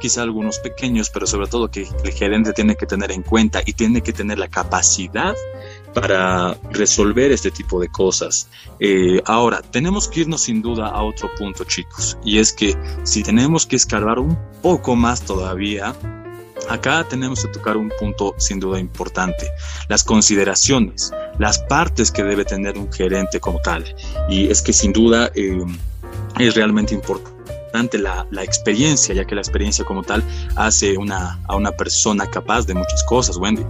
quizá 0.00 0.22
algunos 0.22 0.58
pequeños, 0.58 1.10
pero 1.10 1.26
sobre 1.26 1.48
todo 1.48 1.70
que 1.70 1.86
el 2.02 2.12
gerente 2.12 2.54
tiene 2.54 2.76
que 2.76 2.86
tener 2.86 3.12
en 3.12 3.22
cuenta 3.22 3.60
y 3.66 3.74
tiene 3.74 4.00
que 4.00 4.14
tener 4.14 4.38
la 4.38 4.48
capacidad 4.48 5.34
para 5.96 6.54
resolver 6.72 7.32
este 7.32 7.50
tipo 7.50 7.80
de 7.80 7.88
cosas. 7.88 8.50
ahora, 9.24 9.62
tenemos 9.62 10.08
que 10.08 10.20
irnos 10.20 10.42
sin 10.42 10.60
duda 10.60 10.88
a 10.88 11.02
otro 11.02 11.30
punto, 11.38 11.64
chicos, 11.64 12.18
y 12.22 12.38
es 12.38 12.52
que 12.52 12.76
si 13.02 13.22
tenemos 13.22 13.64
que 13.64 13.76
escarbar 13.76 14.18
un 14.18 14.38
poco 14.60 14.94
más 14.94 15.22
todavía, 15.22 15.94
Acá 16.68 17.06
tenemos 17.08 17.44
que 17.44 17.52
tocar 17.52 17.76
un 17.76 17.92
punto 18.00 18.34
sin 18.38 18.58
duda 18.58 18.80
importante, 18.80 19.52
las 19.88 20.02
consideraciones, 20.02 21.12
las 21.38 21.60
partes 21.60 22.10
que 22.10 22.24
debe 22.24 22.44
tener 22.44 22.76
un 22.76 22.92
gerente 22.92 23.38
como 23.38 23.60
tal. 23.60 23.84
Y 24.28 24.48
es 24.48 24.62
que 24.62 24.72
sin 24.72 24.92
duda 24.92 25.30
eh, 25.36 25.64
es 26.40 26.54
realmente 26.56 26.92
importante 26.92 27.98
la, 27.98 28.26
experiencia, 28.42 29.14
ya 29.14 29.24
que 29.24 29.36
la 29.36 29.42
experiencia 29.42 29.84
como 29.84 30.02
tal 30.02 30.24
hace 30.56 30.96
a 31.46 31.54
una 31.54 31.72
persona 31.72 32.26
capaz 32.26 32.66
de 32.66 32.74
muchas 32.74 33.04
cosas, 33.04 33.36
Wendy. 33.36 33.64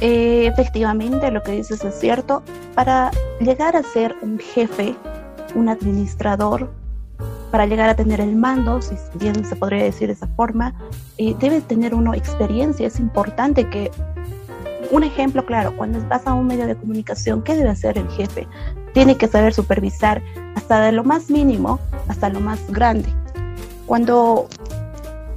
Eh, 0.00 0.46
efectivamente, 0.46 1.30
lo 1.30 1.42
que 1.42 1.52
dices 1.52 1.84
es 1.84 1.94
cierto. 1.98 2.42
Para 2.74 3.10
llegar 3.40 3.76
a 3.76 3.82
ser 3.82 4.14
un 4.22 4.38
jefe, 4.38 4.94
un 5.54 5.68
administrador, 5.68 6.70
para 7.50 7.66
llegar 7.66 7.88
a 7.88 7.96
tener 7.96 8.20
el 8.20 8.36
mando, 8.36 8.80
si 8.82 8.94
bien 9.14 9.44
se 9.44 9.56
podría 9.56 9.82
decir 9.82 10.08
de 10.08 10.14
esa 10.14 10.28
forma, 10.28 10.74
eh, 11.16 11.34
debe 11.38 11.60
tener 11.60 11.94
uno 11.94 12.14
experiencia. 12.14 12.86
Es 12.86 13.00
importante 13.00 13.68
que, 13.68 13.90
un 14.90 15.02
ejemplo 15.02 15.44
claro, 15.44 15.76
cuando 15.76 16.00
vas 16.08 16.26
a 16.26 16.34
un 16.34 16.46
medio 16.46 16.66
de 16.66 16.76
comunicación, 16.76 17.42
¿qué 17.42 17.54
debe 17.56 17.70
hacer 17.70 17.98
el 17.98 18.08
jefe? 18.10 18.46
Tiene 18.94 19.16
que 19.16 19.26
saber 19.28 19.52
supervisar 19.52 20.22
hasta 20.54 20.80
de 20.80 20.92
lo 20.92 21.04
más 21.04 21.30
mínimo 21.30 21.78
hasta 22.08 22.28
lo 22.28 22.40
más 22.40 22.58
grande. 22.70 23.08
Cuando 23.86 24.48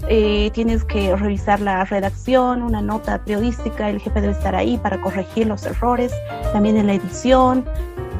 eh, 0.07 0.51
tienes 0.53 0.83
que 0.83 1.15
revisar 1.15 1.59
la 1.59 1.85
redacción, 1.85 2.63
una 2.63 2.81
nota 2.81 3.23
periodística, 3.23 3.89
el 3.89 3.99
jefe 3.99 4.21
debe 4.21 4.33
estar 4.33 4.55
ahí 4.55 4.77
para 4.77 5.01
corregir 5.01 5.47
los 5.47 5.65
errores, 5.65 6.11
también 6.53 6.77
en 6.77 6.87
la 6.87 6.93
edición, 6.93 7.65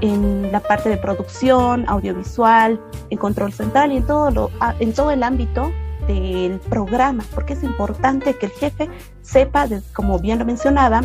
en 0.02 0.52
la 0.52 0.60
parte 0.60 0.90
de 0.90 0.98
producción, 0.98 1.86
audiovisual, 1.88 2.80
en 3.10 3.18
control 3.18 3.54
central 3.54 3.92
y 3.92 3.98
en 3.98 4.08
todo, 4.08 4.32
lo, 4.32 4.52
en 4.80 4.94
todo 4.94 5.12
el 5.12 5.24
ámbito 5.24 5.72
del 6.08 6.60
programa, 6.60 7.24
porque 7.34 7.54
es 7.54 7.64
importante 7.64 8.34
que 8.36 8.48
el 8.48 8.52
jefe 8.52 8.90
sepa, 9.22 9.68
como 9.94 10.20
bien 10.20 10.40
lo 10.40 10.46
mencionaba, 10.46 11.02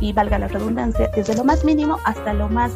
y 0.00 0.12
valga 0.12 0.38
la 0.38 0.48
redundancia, 0.48 1.10
desde 1.14 1.34
lo 1.36 1.44
más 1.44 1.64
mínimo 1.64 1.98
hasta 2.04 2.32
lo 2.34 2.48
más, 2.48 2.72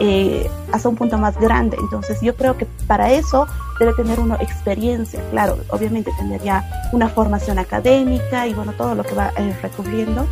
eh, 0.00 0.48
hasta 0.72 0.88
un 0.88 0.96
punto 0.96 1.18
más 1.18 1.38
grande. 1.38 1.76
Entonces 1.80 2.20
yo 2.20 2.34
creo 2.34 2.56
que 2.56 2.66
para 2.86 3.10
eso 3.12 3.46
debe 3.78 3.92
tener 3.94 4.20
uno 4.20 4.36
experiencia, 4.40 5.20
claro, 5.30 5.58
obviamente 5.68 6.10
tener 6.18 6.42
ya 6.42 6.64
una 6.92 7.08
formación 7.08 7.58
académica 7.58 8.46
y 8.46 8.54
bueno, 8.54 8.72
todo 8.72 8.94
lo 8.94 9.02
que 9.02 9.14
va 9.14 9.32
eh, 9.36 9.56
recubriendo. 9.62 10.26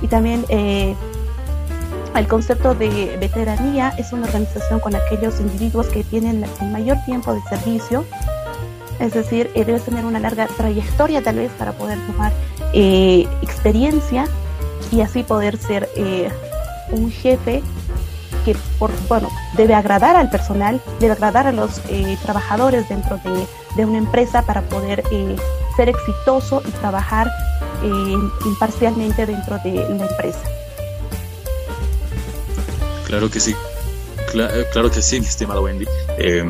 Y 0.00 0.08
también 0.08 0.44
eh, 0.48 0.94
el 2.14 2.26
concepto 2.26 2.74
de 2.74 3.16
veteranía 3.20 3.90
es 3.98 4.12
una 4.12 4.26
organización 4.26 4.80
con 4.80 4.94
aquellos 4.96 5.40
individuos 5.40 5.86
que 5.88 6.02
tienen 6.04 6.44
el 6.60 6.70
mayor 6.70 6.96
tiempo 7.04 7.32
de 7.32 7.40
servicio, 7.48 8.04
es 8.98 9.14
decir, 9.14 9.50
eh, 9.54 9.64
debes 9.64 9.84
tener 9.84 10.04
una 10.04 10.18
larga 10.18 10.46
trayectoria 10.48 11.22
tal 11.22 11.36
vez 11.36 11.52
para 11.52 11.72
poder 11.72 11.98
tomar 12.06 12.32
eh, 12.74 13.28
experiencia 13.42 14.26
y 14.90 15.00
así 15.00 15.22
poder 15.22 15.56
ser 15.56 15.88
eh, 15.96 16.30
un 16.90 17.10
jefe 17.10 17.62
que 18.52 18.56
por, 18.78 18.90
bueno, 19.08 19.30
debe 19.54 19.74
agradar 19.74 20.16
al 20.16 20.30
personal, 20.30 20.80
debe 21.00 21.12
agradar 21.12 21.46
a 21.46 21.52
los 21.52 21.80
trabajadores 22.22 22.88
dentro 22.88 23.18
de, 23.18 23.46
de, 23.76 23.84
una 23.84 23.98
empresa 23.98 24.42
para 24.42 24.62
poder 24.62 25.02
ser 25.76 25.88
exitoso 25.88 26.62
y 26.66 26.70
trabajar 26.72 27.30
imparcialmente 28.46 29.26
dentro 29.26 29.58
de 29.58 29.74
la 29.74 30.06
empresa. 30.06 30.40
Claro 33.06 33.30
que 33.30 33.40
sí, 33.40 33.54
eh, 34.34 34.66
claro, 34.72 34.90
que 34.90 35.02
sí, 35.02 35.20
mi 35.20 35.26
estimado 35.26 35.62
Wendy. 35.62 35.86
Eh, 36.18 36.44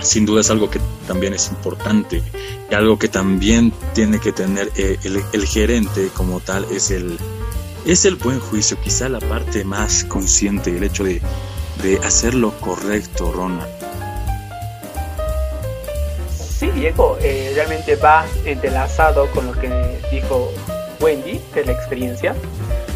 sin 0.00 0.24
duda 0.24 0.40
es 0.40 0.50
algo 0.50 0.70
que 0.70 0.80
también 1.06 1.34
es 1.34 1.48
importante 1.48 2.22
y 2.70 2.74
algo 2.74 2.98
que 2.98 3.08
también 3.08 3.72
tiene 3.92 4.18
que 4.18 4.32
tener 4.32 4.70
eh, 4.76 4.98
el, 5.04 5.46
gerente 5.46 6.08
como 6.14 6.40
tal 6.40 6.64
es 6.70 6.90
el, 6.90 7.18
es 7.86 8.04
el 8.04 8.16
buen 8.16 8.40
juicio, 8.40 8.78
quizá 8.80 9.08
la 9.08 9.20
parte 9.20 9.64
más 9.64 10.04
consciente, 10.04 10.76
el 10.76 10.84
hecho 10.84 11.04
de, 11.04 11.20
de 11.82 11.98
hacer 11.98 12.34
lo 12.34 12.52
correcto, 12.60 13.32
Ronald. 13.32 13.68
Sí, 16.60 16.70
Diego, 16.72 17.16
realmente 17.54 17.96
va 17.96 18.26
entrelazado 18.44 19.30
con 19.30 19.46
lo 19.46 19.52
que 19.52 19.70
dijo 20.10 20.52
Wendy 21.00 21.40
de 21.54 21.64
la 21.64 21.72
experiencia. 21.72 22.34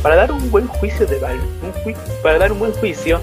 Para 0.03 0.17
dar 0.17 0.33
un 0.33 0.51
buen 0.51 0.67
juicio 0.67 1.07
de 1.07 1.17
un 1.17 1.97
para 2.23 2.39
dar 2.39 2.53
un 2.53 2.59
buen 2.59 2.73
juicio, 2.73 3.21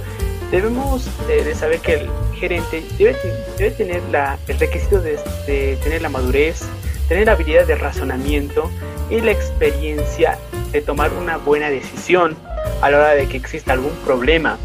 debemos 0.49 1.07
eh, 1.29 1.43
de 1.43 1.55
saber 1.55 1.79
que 1.79 1.93
el 1.93 2.09
gerente 2.33 2.83
debe, 2.97 3.15
debe 3.57 3.71
tener 3.71 4.01
la, 4.11 4.37
el 4.47 4.59
requisito 4.59 4.99
de, 4.99 5.19
de, 5.45 5.77
tener 5.83 6.01
la 6.01 6.09
madurez, 6.09 6.63
tener 7.07 7.27
la 7.27 7.33
habilidad 7.33 7.67
de 7.67 7.75
razonamiento 7.75 8.69
y 9.09 9.21
la 9.21 9.31
experiencia 9.31 10.39
de 10.71 10.81
tomar 10.81 11.13
una 11.13 11.37
buena 11.37 11.69
decisión 11.69 12.35
a 12.81 12.89
la 12.89 12.97
hora 12.97 13.09
de 13.15 13.27
que 13.27 13.37
exista 13.37 13.73
algún 13.73 13.93
problema. 14.05 14.57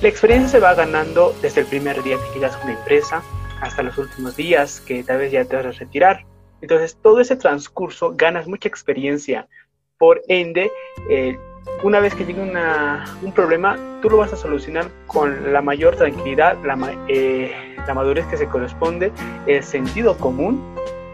La 0.00 0.08
experiencia 0.08 0.48
se 0.48 0.60
va 0.60 0.74
ganando 0.74 1.34
desde 1.42 1.62
el 1.62 1.66
primer 1.66 2.02
día 2.02 2.16
que 2.16 2.38
llegas 2.38 2.54
a 2.54 2.62
una 2.62 2.72
empresa 2.72 3.22
hasta 3.60 3.82
los 3.82 3.98
últimos 3.98 4.36
días 4.36 4.80
que 4.80 5.02
tal 5.02 5.18
vez 5.18 5.32
ya 5.32 5.44
te 5.44 5.56
vas 5.56 5.66
a 5.66 5.72
retirar. 5.72 6.24
Entonces 6.60 6.96
todo 7.02 7.20
ese 7.20 7.36
transcurso 7.36 8.14
ganas 8.16 8.46
mucha 8.46 8.68
experiencia, 8.68 9.48
por 9.96 10.22
ende, 10.28 10.70
eh, 11.10 11.36
una 11.82 12.00
vez 12.00 12.14
que 12.14 12.24
llegue 12.24 12.40
un 12.40 13.32
problema, 13.32 13.76
tú 14.00 14.10
lo 14.10 14.18
vas 14.18 14.32
a 14.32 14.36
solucionar 14.36 14.88
con 15.06 15.52
la 15.52 15.62
mayor 15.62 15.96
tranquilidad, 15.96 16.56
la, 16.64 16.76
eh, 17.08 17.76
la 17.86 17.94
madurez 17.94 18.26
que 18.26 18.36
se 18.36 18.46
corresponde, 18.46 19.12
el 19.46 19.62
sentido 19.62 20.16
común 20.16 20.62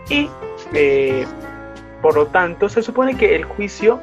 y 0.08 0.28
eh, 0.72 1.26
por 2.04 2.16
lo 2.16 2.26
tanto 2.26 2.68
se 2.68 2.82
supone 2.82 3.16
que 3.16 3.34
el 3.34 3.44
juicio 3.44 3.98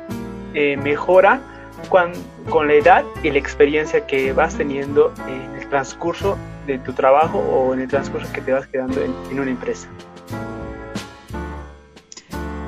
mejora 0.55 1.39
con 1.87 2.67
la 2.67 2.73
edad 2.73 3.05
y 3.21 3.29
la 3.29 3.37
experiencia 3.37 4.07
que 4.07 4.33
vas 4.33 4.55
teniendo 4.55 5.13
en 5.27 5.61
el 5.61 5.69
transcurso 5.69 6.35
de 6.65 6.79
tu 6.79 6.93
trabajo 6.93 7.37
o 7.37 7.75
en 7.75 7.81
el 7.81 7.87
transcurso 7.87 8.27
que 8.33 8.41
te 8.41 8.53
vas 8.53 8.65
quedando 8.65 8.99
en 9.03 9.39
una 9.39 9.51
empresa. 9.51 9.87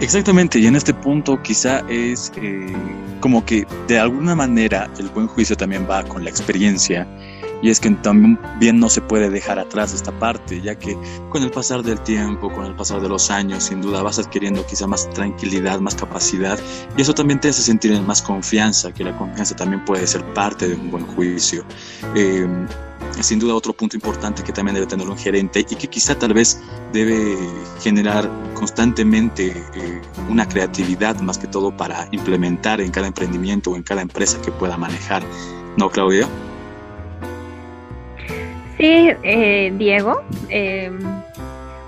Exactamente, 0.01 0.59
y 0.59 0.67
en 0.67 0.75
este 0.75 0.93
punto 0.93 1.41
quizá 1.41 1.79
es 1.89 2.31
eh, 2.35 2.71
como 3.19 3.43
que 3.43 3.65
de 3.87 3.97
alguna 3.97 4.35
manera 4.35 4.87
el 4.99 5.09
buen 5.09 5.25
juicio 5.25 5.55
también 5.55 5.87
va 5.89 6.03
con 6.03 6.23
la 6.23 6.29
experiencia 6.29 7.07
Y 7.63 7.69
es 7.69 7.79
que 7.79 7.89
también 7.91 8.37
no 8.77 8.89
se 8.89 8.99
puede 8.99 9.29
dejar 9.29 9.57
atrás 9.57 9.93
esta 9.93 10.11
parte, 10.19 10.61
ya 10.61 10.77
que 10.77 10.97
con 11.29 11.43
el 11.43 11.49
pasar 11.49 11.81
del 11.81 11.97
tiempo, 12.01 12.51
con 12.53 12.65
el 12.65 12.75
pasar 12.75 13.01
de 13.01 13.07
los 13.07 13.31
años, 13.31 13.63
sin 13.63 13.79
duda 13.79 14.03
vas 14.03 14.19
adquiriendo 14.19 14.65
quizá 14.65 14.85
más 14.85 15.09
tranquilidad, 15.11 15.79
más 15.79 15.95
capacidad, 15.95 16.59
y 16.97 17.01
eso 17.01 17.13
también 17.13 17.39
te 17.39 17.47
hace 17.47 17.61
sentir 17.61 17.93
en 17.93 18.05
más 18.05 18.21
confianza, 18.21 18.91
que 18.91 19.05
la 19.05 19.17
confianza 19.17 19.55
también 19.55 19.85
puede 19.85 20.05
ser 20.05 20.25
parte 20.33 20.67
de 20.67 20.75
un 20.75 20.91
buen 20.91 21.05
juicio. 21.07 21.63
Eh, 22.15 22.45
sin 23.21 23.39
duda 23.39 23.55
otro 23.55 23.71
punto 23.71 23.95
importante 23.95 24.43
que 24.43 24.51
también 24.51 24.75
debe 24.75 24.87
tener 24.87 25.07
un 25.07 25.17
gerente 25.17 25.61
y 25.61 25.75
que 25.75 25.87
quizá 25.87 26.15
tal 26.15 26.33
vez 26.33 26.61
debe 26.91 27.37
generar 27.81 28.29
constantemente 28.55 29.53
eh, 29.75 30.01
una 30.29 30.47
creatividad 30.49 31.17
más 31.21 31.37
que 31.37 31.47
todo 31.47 31.75
para 31.75 32.09
implementar 32.11 32.81
en 32.81 32.91
cada 32.91 33.07
emprendimiento 33.07 33.71
o 33.71 33.77
en 33.77 33.83
cada 33.83 34.01
empresa 34.01 34.41
que 34.41 34.51
pueda 34.51 34.75
manejar. 34.75 35.23
¿No, 35.77 35.89
Claudia? 35.89 36.27
Sí, 38.77 39.11
eh, 39.23 39.73
Diego. 39.77 40.23
Em, 40.49 40.99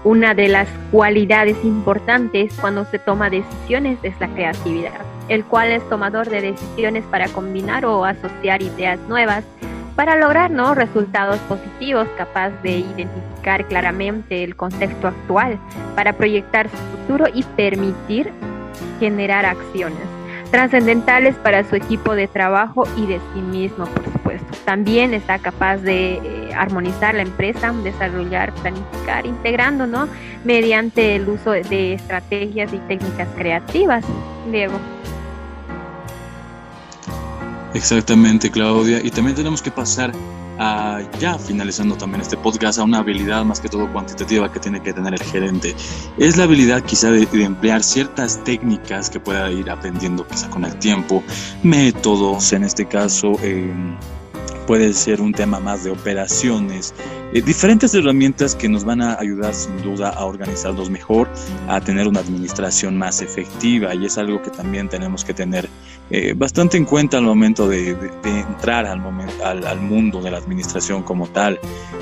una 0.04 0.36
de 0.36 0.48
las 0.48 0.68
cualidades 0.92 1.58
importantes 1.64 2.54
cuando 2.62 2.86
se 2.86 3.00
toma 3.00 3.30
decisiones 3.30 3.98
es 4.04 4.20
la 4.20 4.28
creatividad, 4.28 5.02
el 5.30 5.44
cual 5.44 5.72
es 5.72 5.88
tomador 5.90 6.30
de 6.30 6.42
decisiones 6.42 7.04
para 7.06 7.28
combinar 7.30 7.86
o 7.86 8.06
asociar 8.06 8.62
ideas 8.62 9.00
nuevas 9.08 9.44
para 9.96 10.16
lograr 10.18 10.52
resultados 10.76 11.40
positivos, 11.48 12.08
capaz 12.18 12.50
de 12.62 12.80
identificar 12.80 13.66
claramente 13.66 14.44
el 14.44 14.56
contexto 14.56 15.08
actual, 15.08 15.58
para 15.96 16.14
proyectar 16.14 16.70
su 16.70 16.78
futuro 16.78 17.26
y 17.34 17.44
permitir 17.44 18.32
generar 19.00 19.46
acciones 19.46 20.16
trascendentales 20.52 21.36
para 21.36 21.64
su 21.68 21.76
equipo 21.76 22.16
de 22.16 22.28
trabajo 22.28 22.84
y 22.96 23.08
de 23.08 23.20
sí 23.34 23.42
mismo, 23.42 23.86
por 23.86 24.04
supuesto. 24.06 24.48
También 24.64 25.14
está 25.14 25.40
capaz 25.40 25.78
de 25.78 26.14
eh, 26.14 26.45
armonizar 26.56 27.16
la 27.16 27.22
empresa, 27.22 27.74
desarrollar, 27.84 28.54
planificar, 28.56 29.26
integrando, 29.26 29.88
¿no? 29.88 30.08
Mediante 30.44 31.16
el 31.16 31.28
uso 31.30 31.52
de 31.52 31.94
estrategias 31.94 32.74
y 32.74 32.78
técnicas 32.80 33.28
creativas. 33.36 34.06
Diego. 34.52 34.80
Exactamente, 37.74 38.50
Claudia. 38.50 39.02
Y 39.04 39.12
también 39.12 39.36
tenemos 39.36 39.62
que 39.62 39.70
pasar 39.70 40.12
a, 40.58 41.02
ya 41.20 41.38
finalizando 41.38 41.96
también 41.96 42.22
este 42.22 42.38
podcast, 42.38 42.80
a 42.80 42.84
una 42.84 43.00
habilidad 43.00 43.44
más 43.44 43.60
que 43.60 43.70
todo 43.70 43.92
cuantitativa 43.92 44.52
que 44.52 44.60
tiene 44.60 44.82
que 44.82 44.94
tener 44.94 45.14
el 45.14 45.24
gerente. 45.24 45.76
Es 46.18 46.38
la 46.38 46.46
habilidad 46.46 46.82
quizá 46.84 47.12
de, 47.12 47.28
emplear 47.34 47.84
ciertas 47.84 48.44
técnicas 48.44 49.10
que 49.10 49.20
pueda 49.20 49.52
ir 49.52 49.70
aprendiendo 49.70 50.26
quizá 50.26 50.50
con 50.50 50.64
el 50.66 50.76
tiempo, 50.78 51.24
métodos 51.64 52.54
en 52.54 52.64
este 52.64 52.86
caso. 52.86 53.34
Eh, 53.42 53.74
puede 54.66 54.94
ser 54.94 55.22
un 55.22 55.34
tema 55.34 55.60
más 55.60 55.84
de 55.84 55.92
operaciones, 55.92 56.94
eh, 57.34 57.42
diferentes 57.42 57.94
herramientas 57.94 58.56
que 58.56 58.68
nos 58.68 58.84
van 58.84 59.02
a 59.02 59.20
ayudar 59.20 59.54
sin 59.54 59.82
duda 59.82 60.10
a 60.10 60.26
organizarnos 60.26 60.90
mejor, 60.90 61.30
a 61.68 61.80
tener 61.82 62.08
una 62.08 62.20
administración 62.20 62.98
más 62.98 63.22
efectiva 63.22 63.94
y 63.96 64.06
es 64.06 64.18
algo 64.18 64.42
que 64.42 64.50
también 64.50 64.90
tenemos 64.90 65.24
que 65.24 65.34
tener 65.34 65.70
eh, 66.10 66.34
bastante 66.36 66.78
en 66.78 66.86
cuenta 66.86 67.18
al 67.18 67.24
momento 67.24 67.68
de, 67.68 67.98
entrar 68.24 68.86
al, 68.86 69.00
mundo 69.82 70.22
de 70.22 70.32
la 70.32 70.38
administración 70.38 71.04
como 71.04 71.28
tal. 71.28 71.60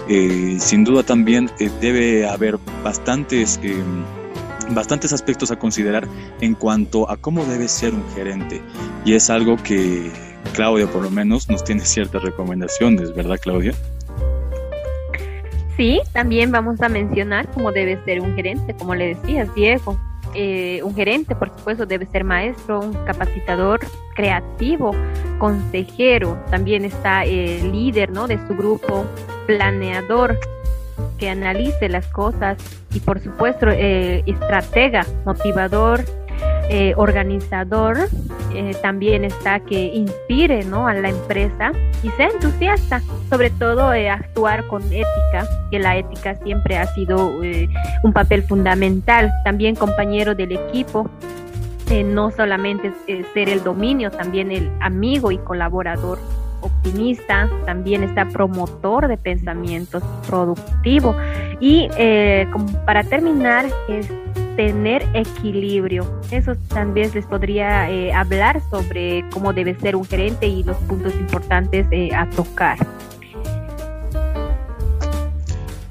Eh, 0.09 0.57
sin 0.59 0.83
duda 0.83 1.03
también 1.03 1.49
debe 1.79 2.27
haber 2.27 2.59
bastantes 2.83 3.59
bastantes 4.69 5.11
aspectos 5.13 5.51
a 5.51 5.57
considerar 5.57 6.07
en 6.41 6.55
cuanto 6.55 7.09
a 7.09 7.17
cómo 7.17 7.45
debe 7.45 7.67
ser 7.67 7.93
un 7.93 8.03
gerente 8.15 8.61
y 9.05 9.13
es 9.13 9.29
algo 9.29 9.57
que 9.57 10.11
Claudia 10.53 10.87
por 10.87 11.03
lo 11.03 11.09
menos 11.09 11.49
nos 11.49 11.63
tiene 11.63 11.81
ciertas 11.81 12.23
recomendaciones, 12.23 13.13
¿verdad 13.13 13.39
Claudia? 13.41 13.73
Sí, 15.75 16.01
también 16.11 16.51
vamos 16.51 16.81
a 16.81 16.89
mencionar 16.89 17.49
cómo 17.51 17.71
debe 17.71 17.99
ser 18.05 18.21
un 18.21 18.35
gerente, 18.35 18.75
como 18.75 18.93
le 18.93 19.15
decías, 19.15 19.53
Diego. 19.55 19.99
Eh, 20.35 20.81
un 20.83 20.95
gerente, 20.95 21.35
por 21.35 21.49
supuesto, 21.49 21.85
debe 21.85 22.05
ser 22.07 22.23
maestro, 22.23 22.79
un 22.79 22.93
capacitador 23.05 23.79
creativo, 24.15 24.91
consejero, 25.39 26.37
también 26.49 26.85
está 26.85 27.23
el 27.23 27.71
líder 27.71 28.11
¿no? 28.11 28.27
de 28.27 28.39
su 28.47 28.55
grupo, 28.55 29.05
planeador, 29.45 30.39
que 31.17 31.29
analice 31.29 31.89
las 31.89 32.07
cosas 32.07 32.57
y, 32.93 32.99
por 32.99 33.19
supuesto, 33.19 33.67
eh, 33.69 34.23
estratega, 34.25 35.05
motivador, 35.25 36.03
eh, 36.75 36.95
organizador, 36.97 38.09
eh, 38.55 38.75
también 38.81 39.23
está 39.25 39.59
que 39.59 39.93
inspire 39.93 40.65
¿no? 40.65 40.87
a 40.87 40.95
la 40.95 41.09
empresa 41.09 41.71
y 42.01 42.09
sea 42.09 42.29
entusiasta, 42.29 42.99
sobre 43.29 43.51
todo 43.51 43.93
eh, 43.93 44.09
actuar 44.09 44.65
con 44.65 44.81
ética, 44.81 45.47
que 45.69 45.77
la 45.77 45.97
ética 45.97 46.33
siempre 46.37 46.79
ha 46.79 46.87
sido 46.87 47.31
un 48.01 48.11
papel 48.11 48.41
fundamental, 48.41 49.31
también 49.43 49.75
compañero 49.75 50.33
del 50.33 50.53
equipo, 50.53 51.07
no 52.05 52.31
solamente 52.31 52.91
ser 53.35 53.49
el 53.49 53.63
dominio, 53.63 54.09
también 54.09 54.51
el 54.51 54.71
amigo 54.81 55.31
y 55.31 55.37
colaborador 55.37 56.17
optimista, 56.61 57.51
también 57.67 58.01
está 58.01 58.25
promotor 58.25 59.07
de 59.07 59.17
pensamientos, 59.17 60.01
productivo 60.27 61.15
y 61.59 61.87
para 62.87 63.03
terminar 63.03 63.67
es 63.87 64.09
tener 64.55 65.07
equilibrio. 65.13 66.21
Eso 66.31 66.55
también 66.69 67.11
les 67.13 67.25
podría 67.25 67.89
eh, 67.89 68.13
hablar 68.13 68.61
sobre 68.69 69.25
cómo 69.31 69.53
debe 69.53 69.75
ser 69.79 69.95
un 69.95 70.05
gerente 70.05 70.47
y 70.47 70.63
los 70.63 70.77
puntos 70.77 71.13
importantes 71.15 71.87
eh, 71.91 72.09
a 72.13 72.29
tocar. 72.29 72.77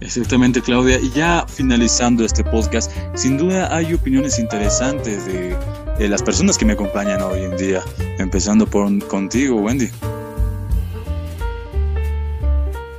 Exactamente, 0.00 0.60
Claudia. 0.60 0.98
Y 1.00 1.10
ya 1.10 1.46
finalizando 1.46 2.24
este 2.24 2.44
podcast, 2.44 2.90
sin 3.14 3.38
duda 3.38 3.74
hay 3.74 3.94
opiniones 3.94 4.38
interesantes 4.38 5.26
de, 5.26 5.56
las 6.08 6.22
personas 6.22 6.58
que 6.58 6.64
me 6.64 6.72
acompañan 6.72 7.22
hoy 7.22 7.44
en 7.44 7.56
día, 7.56 7.80
empezando 8.18 8.66
por 8.66 9.06
contigo, 9.06 9.60
Wendy. 9.60 9.88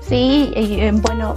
Sí, 0.08 0.54
eh, 0.56 0.91
bueno, 0.93 1.36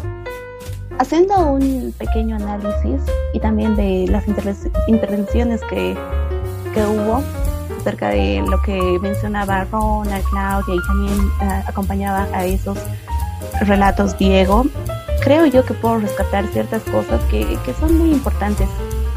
haciendo 0.99 1.53
un 1.53 1.95
pequeño 1.99 2.37
análisis 2.37 3.01
y 3.33 3.41
también 3.41 3.77
de 3.77 4.07
las 4.09 4.27
intervenciones 4.89 5.61
que, 5.69 5.97
hubo 6.77 7.23
acerca 7.81 8.11
de 8.11 8.45
lo 8.47 8.61
que 8.61 8.99
mencionaba 9.01 9.65
Ronald, 9.65 10.23
Claudia 10.25 10.75
y 10.75 10.87
también 10.87 11.19
eh, 11.41 11.63
acompañaba 11.67 12.29
a 12.35 12.45
esos 12.45 12.77
relatos 13.63 14.19
Diego, 14.19 14.67
creo 15.23 15.47
yo 15.47 15.65
que 15.65 15.73
puedo 15.73 16.01
rescatar 16.01 16.47
ciertas 16.49 16.83
cosas 16.83 17.23
que, 17.31 17.59
que 17.65 17.73
son 17.73 17.97
muy 17.97 18.11
importantes 18.13 18.69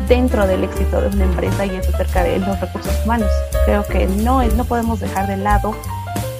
dentro 0.08 0.48
del 0.48 0.64
éxito 0.64 1.02
de 1.02 1.08
una 1.08 1.26
empresa 1.26 1.66
y 1.66 1.76
es 1.76 1.88
acerca 1.94 2.24
de 2.24 2.40
los 2.40 2.60
recursos 2.60 2.94
humanos. 3.04 3.30
Creo 3.66 3.86
que 3.86 4.08
no, 4.08 4.42
no 4.44 4.64
podemos 4.64 5.02
dejar 5.02 5.28
de 5.28 5.38
lado 5.38 5.76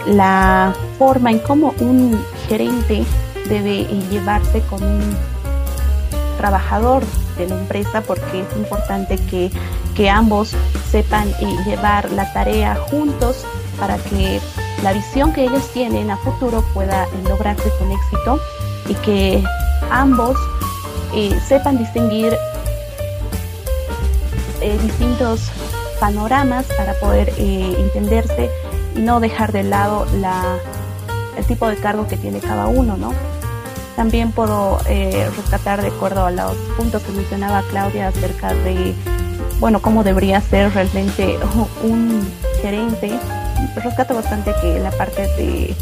la 0.08 0.74
forma 0.98 1.32
en 1.32 1.40
cómo 1.40 1.74
un 1.80 2.20
gerente 2.48 3.04
debe 3.50 3.84
llevarse 4.10 4.62
con 4.70 4.84
un 4.84 5.16
trabajador 6.40 7.04
de 7.38 7.50
la 7.50 7.56
empresa 7.56 8.02
porque 8.02 8.40
es 8.40 8.58
importante 8.58 9.18
que, 9.30 9.52
que 9.94 10.10
ambos 10.10 10.56
sepan 10.90 11.28
eh, 11.42 11.56
llevar 11.66 12.10
la 12.12 12.32
tarea 12.32 12.76
juntos 12.90 13.46
para 13.78 13.98
que 13.98 14.40
la 14.82 14.94
visión 14.94 15.34
que 15.34 15.44
ellos 15.44 15.70
tienen 15.74 16.10
a 16.10 16.18
futuro 16.18 16.64
pueda 16.74 17.04
eh, 17.04 17.10
lograrse 17.28 17.70
con 17.78 17.92
éxito 17.92 18.40
y 18.88 18.96
que 18.96 19.44
ambos 19.92 20.38
eh, 21.14 21.38
sepan 21.48 21.78
distinguir 21.78 22.36
distintos 24.82 25.50
panoramas 26.02 26.66
para 26.78 26.94
poder 26.96 27.34
entenderse 27.38 28.50
y 28.94 29.00
no 29.00 29.22
dejar 29.22 29.54
de 29.54 29.64
lado 29.64 30.06
la, 30.18 30.58
el 31.38 31.46
tipo 31.46 31.66
de 31.68 31.78
cargo 31.78 32.10
que 32.10 32.18
tiene 32.18 32.40
cada 32.40 32.68
uno, 32.68 32.98
¿no? 32.98 33.14
También 34.00 34.32
puedo 34.32 34.80
eh, 34.88 35.30
rescatar 35.36 35.82
de 35.82 35.90
acuerdo 35.90 36.26
a 36.26 36.32
los 36.32 36.56
puntos 36.78 37.04
que 37.04 37.12
mencionaba 37.12 37.62
Claudia 37.70 38.08
acerca 38.08 38.54
de, 38.54 38.96
bueno, 39.60 39.82
cómo 39.82 40.06
debería 40.06 40.40
ser 40.40 40.74
realmente 40.74 41.38
un 41.84 42.26
gerente. 42.62 43.20
Rescato 43.76 44.16
bastante 44.16 44.54
que 44.62 44.80
la 44.80 44.92
parte 44.92 45.24
de 45.36 45.76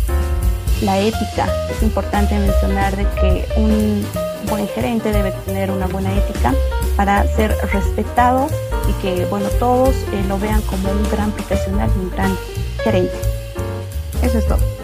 la 0.82 0.98
ética 0.98 1.48
es 1.70 1.84
importante 1.84 2.34
mencionar 2.40 2.96
de 2.96 3.06
que 3.22 3.48
un 3.56 4.04
buen 4.50 4.68
gerente 4.70 5.12
debe 5.12 5.32
tener 5.46 5.70
una 5.70 5.86
buena 5.86 6.12
ética 6.12 6.56
para 6.96 7.24
ser 7.36 7.56
respetado 7.72 8.48
y 8.90 8.94
que 8.94 9.26
bueno 9.26 9.48
todos 9.60 9.94
eh, 9.94 10.26
lo 10.28 10.40
vean 10.40 10.64
como 10.64 10.90
un 10.90 11.08
gran 11.12 11.30
profesional 11.34 11.88
y 11.96 12.00
un 12.00 12.10
gran 12.10 12.36
gerente. 12.84 13.14
Eso 14.24 14.40
es 14.40 14.48
todo. 14.48 14.77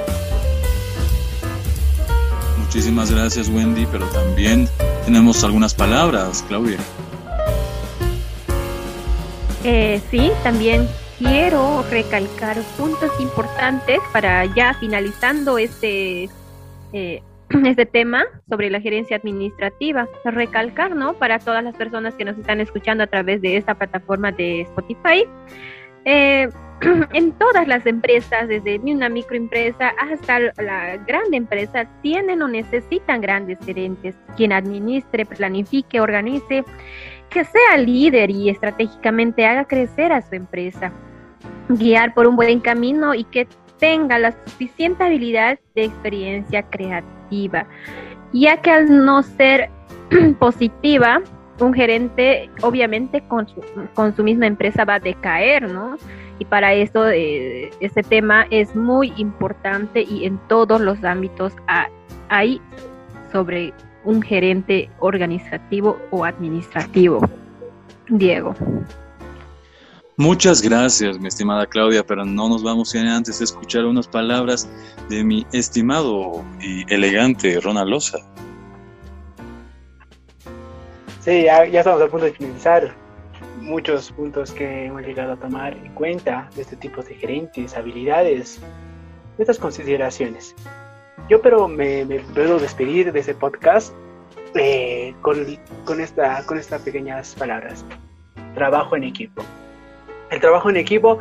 Muchísimas 2.74 3.12
gracias 3.12 3.50
Wendy, 3.50 3.86
pero 3.92 4.08
también 4.08 4.68
tenemos 5.06 5.44
algunas 5.44 5.76
palabras, 5.76 6.44
Claudia. 6.48 6.80
Eh, 9.64 10.02
sí, 10.10 10.32
también 10.42 10.88
quiero 11.20 11.84
recalcar 11.92 12.58
puntos 12.76 13.12
importantes 13.20 14.00
para 14.12 14.46
ya 14.56 14.74
finalizando 14.80 15.60
este 15.60 16.28
eh, 16.94 17.22
este 17.64 17.86
tema 17.86 18.24
sobre 18.50 18.72
la 18.72 18.82
gerencia 18.82 19.18
administrativa. 19.18 20.08
Recalcar, 20.26 20.96
¿no? 20.96 21.14
Para 21.14 21.38
todas 21.38 21.64
las 21.64 21.76
personas 21.76 22.16
que 22.16 22.26
nos 22.26 22.40
están 22.40 22.60
escuchando 22.60 23.04
a 23.04 23.08
través 23.08 23.40
de 23.44 23.58
esta 23.58 23.76
plataforma 23.76 24.32
de 24.32 24.62
Spotify. 24.62 25.26
Eh, 26.06 26.50
en 27.14 27.32
todas 27.34 27.68
las 27.68 27.86
empresas, 27.86 28.48
desde 28.48 28.80
una 28.80 29.10
microempresa 29.10 29.94
hasta 30.00 30.40
la 30.40 30.98
gran 30.98 31.34
empresa, 31.34 31.86
tienen 32.02 32.42
o 32.42 32.48
necesitan 32.48 33.22
grandes 33.22 33.58
gerentes, 33.66 34.16
quien 34.36 34.52
administre, 34.52 35.26
planifique, 35.26 36.00
organice, 36.00 36.64
que 37.30 37.46
sea 37.46 37.78
líder 37.78 38.30
y 38.30 38.50
estratégicamente 38.50 39.46
haga 39.46 39.66
crecer 39.66 40.12
a 40.12 40.22
su 40.22 40.36
empresa, 40.36 40.92
guiar 41.70 42.14
por 42.14 42.28
un 42.28 42.36
buen 42.36 42.60
camino 42.60 43.14
y 43.16 43.24
que 43.24 43.48
tenga 43.80 44.20
la 44.20 44.32
suficiente 44.46 45.04
habilidad 45.04 45.60
de 45.76 45.86
experiencia 45.86 46.64
creativa, 46.64 47.66
ya 48.32 48.58
que 48.58 48.72
al 48.72 49.06
no 49.06 49.24
ser 49.24 49.70
positiva, 50.40 51.22
un 51.60 51.74
gerente 51.74 52.50
obviamente 52.62 53.22
con 53.28 53.48
su, 53.48 53.62
con 53.94 54.16
su 54.16 54.24
misma 54.24 54.48
empresa 54.48 54.86
va 54.86 54.96
a 54.96 55.00
decaer, 55.00 55.70
¿no? 55.70 55.98
Y 56.44 56.46
para 56.46 56.74
eso 56.74 57.08
eh, 57.08 57.72
este 57.80 58.04
tema 58.04 58.46
es 58.52 58.76
muy 58.76 59.14
importante 59.16 60.02
y 60.02 60.26
en 60.26 60.38
todos 60.50 60.82
los 60.82 61.02
ámbitos 61.06 61.54
hay 62.28 62.62
sobre 63.32 63.74
un 64.04 64.22
gerente 64.22 64.90
organizativo 65.00 65.98
o 66.12 66.26
administrativo. 66.26 67.22
Diego. 68.10 68.54
Muchas 70.18 70.62
gracias, 70.62 71.18
mi 71.18 71.30
estimada 71.30 71.66
Claudia, 71.66 72.06
pero 72.06 72.26
no 72.26 72.50
nos 72.50 72.62
vamos 72.62 72.90
sin 72.90 73.08
antes 73.08 73.40
de 73.40 73.46
escuchar 73.46 73.86
unas 73.86 74.10
palabras 74.10 74.70
de 75.08 75.24
mi 75.24 75.48
estimado 75.54 76.44
y 76.60 76.84
elegante 76.94 77.58
Ronald 77.62 77.90
Loza. 77.90 78.18
Sí, 81.22 81.44
ya, 81.44 81.66
ya 81.68 81.80
estamos 81.80 82.02
a 82.02 82.08
punto 82.08 82.26
de 82.26 82.34
finalizar 82.34 83.03
muchos 83.64 84.12
puntos 84.12 84.52
que 84.52 84.86
hemos 84.86 85.02
llegado 85.04 85.34
a 85.34 85.36
tomar 85.38 85.74
en 85.74 85.94
cuenta 85.94 86.50
de 86.56 86.62
este 86.62 86.76
tipo 86.76 87.02
de 87.02 87.16
gerentes, 87.16 87.76
habilidades, 87.76 88.62
estas 89.38 89.58
consideraciones. 89.58 90.54
Yo 91.30 91.42
pero 91.42 91.68
me, 91.68 92.06
puedo 92.34 92.60
despedir 92.60 93.12
de 93.12 93.20
ese 93.20 93.34
podcast 93.34 93.94
eh, 94.56 95.16
con, 95.22 95.58
con, 95.86 96.02
esta, 96.02 96.46
con 96.46 96.58
estas 96.58 96.82
pequeñas 96.82 97.36
palabras. 97.36 97.86
Trabajo 98.54 98.96
en 98.98 99.06
equipo. 99.06 99.44
El 100.30 100.40
trabajo 100.42 100.70
en 100.70 100.78
equipo 100.78 101.20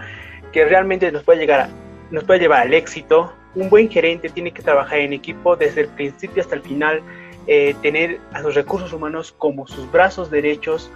que 0.53 0.65
realmente 0.65 1.11
nos 1.13 1.23
puede, 1.23 1.41
llegar 1.41 1.69
nos 2.11 2.25
puede 2.25 2.41
llevar 2.41 2.63
al 2.63 2.75
éxito. 2.75 3.33
Un 3.55 3.71
buen 3.71 3.89
gerente 3.89 4.29
tiene 4.29 4.53
que 4.53 4.63
trabajar 4.63 4.99
en 4.99 5.13
equipo 5.13 5.57
desde 5.57 5.83
el 5.83 5.89
principio 5.89 6.43
hasta 6.43 6.57
el 6.57 6.63
final, 6.63 7.03
eh, 7.47 7.75
tener 7.83 8.19
a 8.33 8.41
los 8.41 8.55
recursos 8.55 8.93
humanos 8.93 9.33
como 9.39 9.67
sus 9.67 9.91
brazos 9.91 10.31
derechos 10.31 10.91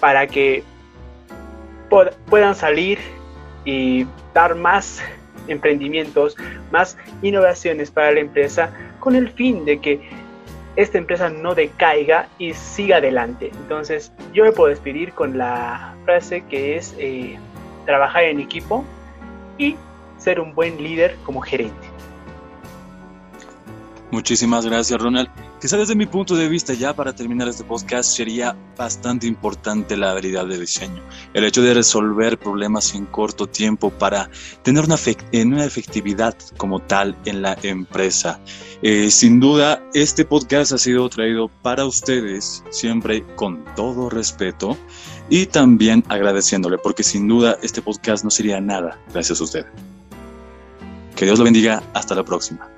para 0.00 0.26
que 0.26 0.64
puedan 1.88 2.54
salir 2.54 2.98
y 3.64 4.06
dar 4.34 4.54
más 4.54 5.00
emprendimientos, 5.46 6.36
más 6.70 6.96
innovaciones 7.22 7.90
para 7.90 8.12
la 8.12 8.20
empresa 8.20 8.70
con 9.00 9.14
el 9.14 9.30
fin 9.30 9.64
de 9.64 9.80
que 9.80 10.00
esta 10.76 10.98
empresa 10.98 11.28
no 11.28 11.54
decaiga 11.54 12.28
y 12.38 12.54
siga 12.54 12.98
adelante. 12.98 13.50
Entonces 13.52 14.12
yo 14.32 14.44
me 14.44 14.52
puedo 14.52 14.70
despedir 14.70 15.12
con 15.12 15.36
la 15.36 15.94
frase 16.04 16.44
que 16.48 16.76
es 16.76 16.94
eh, 16.98 17.36
trabajar 17.84 18.24
en 18.24 18.40
equipo 18.40 18.84
y 19.58 19.76
ser 20.18 20.40
un 20.40 20.54
buen 20.54 20.80
líder 20.82 21.16
como 21.24 21.40
gerente. 21.40 21.88
Muchísimas 24.10 24.64
gracias, 24.64 25.00
Ronald. 25.00 25.28
Quizá 25.60 25.76
desde 25.76 25.96
mi 25.96 26.06
punto 26.06 26.36
de 26.36 26.48
vista, 26.48 26.72
ya 26.72 26.94
para 26.94 27.12
terminar 27.12 27.48
este 27.48 27.64
podcast, 27.64 28.16
sería 28.16 28.56
bastante 28.76 29.26
importante 29.26 29.96
la 29.96 30.12
habilidad 30.12 30.46
de 30.46 30.60
diseño. 30.60 31.02
El 31.34 31.44
hecho 31.44 31.62
de 31.62 31.74
resolver 31.74 32.38
problemas 32.38 32.94
en 32.94 33.06
corto 33.06 33.48
tiempo 33.48 33.90
para 33.90 34.30
tener 34.62 34.84
una, 34.84 34.94
una 35.44 35.64
efectividad 35.64 36.36
como 36.56 36.78
tal 36.78 37.16
en 37.24 37.42
la 37.42 37.58
empresa. 37.60 38.38
Eh, 38.82 39.10
sin 39.10 39.40
duda, 39.40 39.82
este 39.94 40.24
podcast 40.24 40.70
ha 40.70 40.78
sido 40.78 41.08
traído 41.08 41.48
para 41.48 41.86
ustedes 41.86 42.62
siempre 42.70 43.24
con 43.34 43.64
todo 43.74 44.10
respeto 44.10 44.78
y 45.28 45.46
también 45.46 46.04
agradeciéndole, 46.08 46.78
porque 46.78 47.02
sin 47.02 47.26
duda 47.26 47.58
este 47.62 47.82
podcast 47.82 48.22
no 48.22 48.30
sería 48.30 48.60
nada 48.60 49.00
gracias 49.12 49.40
a 49.40 49.44
usted. 49.44 49.66
Que 51.16 51.24
Dios 51.24 51.40
lo 51.40 51.44
bendiga. 51.44 51.82
Hasta 51.94 52.14
la 52.14 52.24
próxima. 52.24 52.77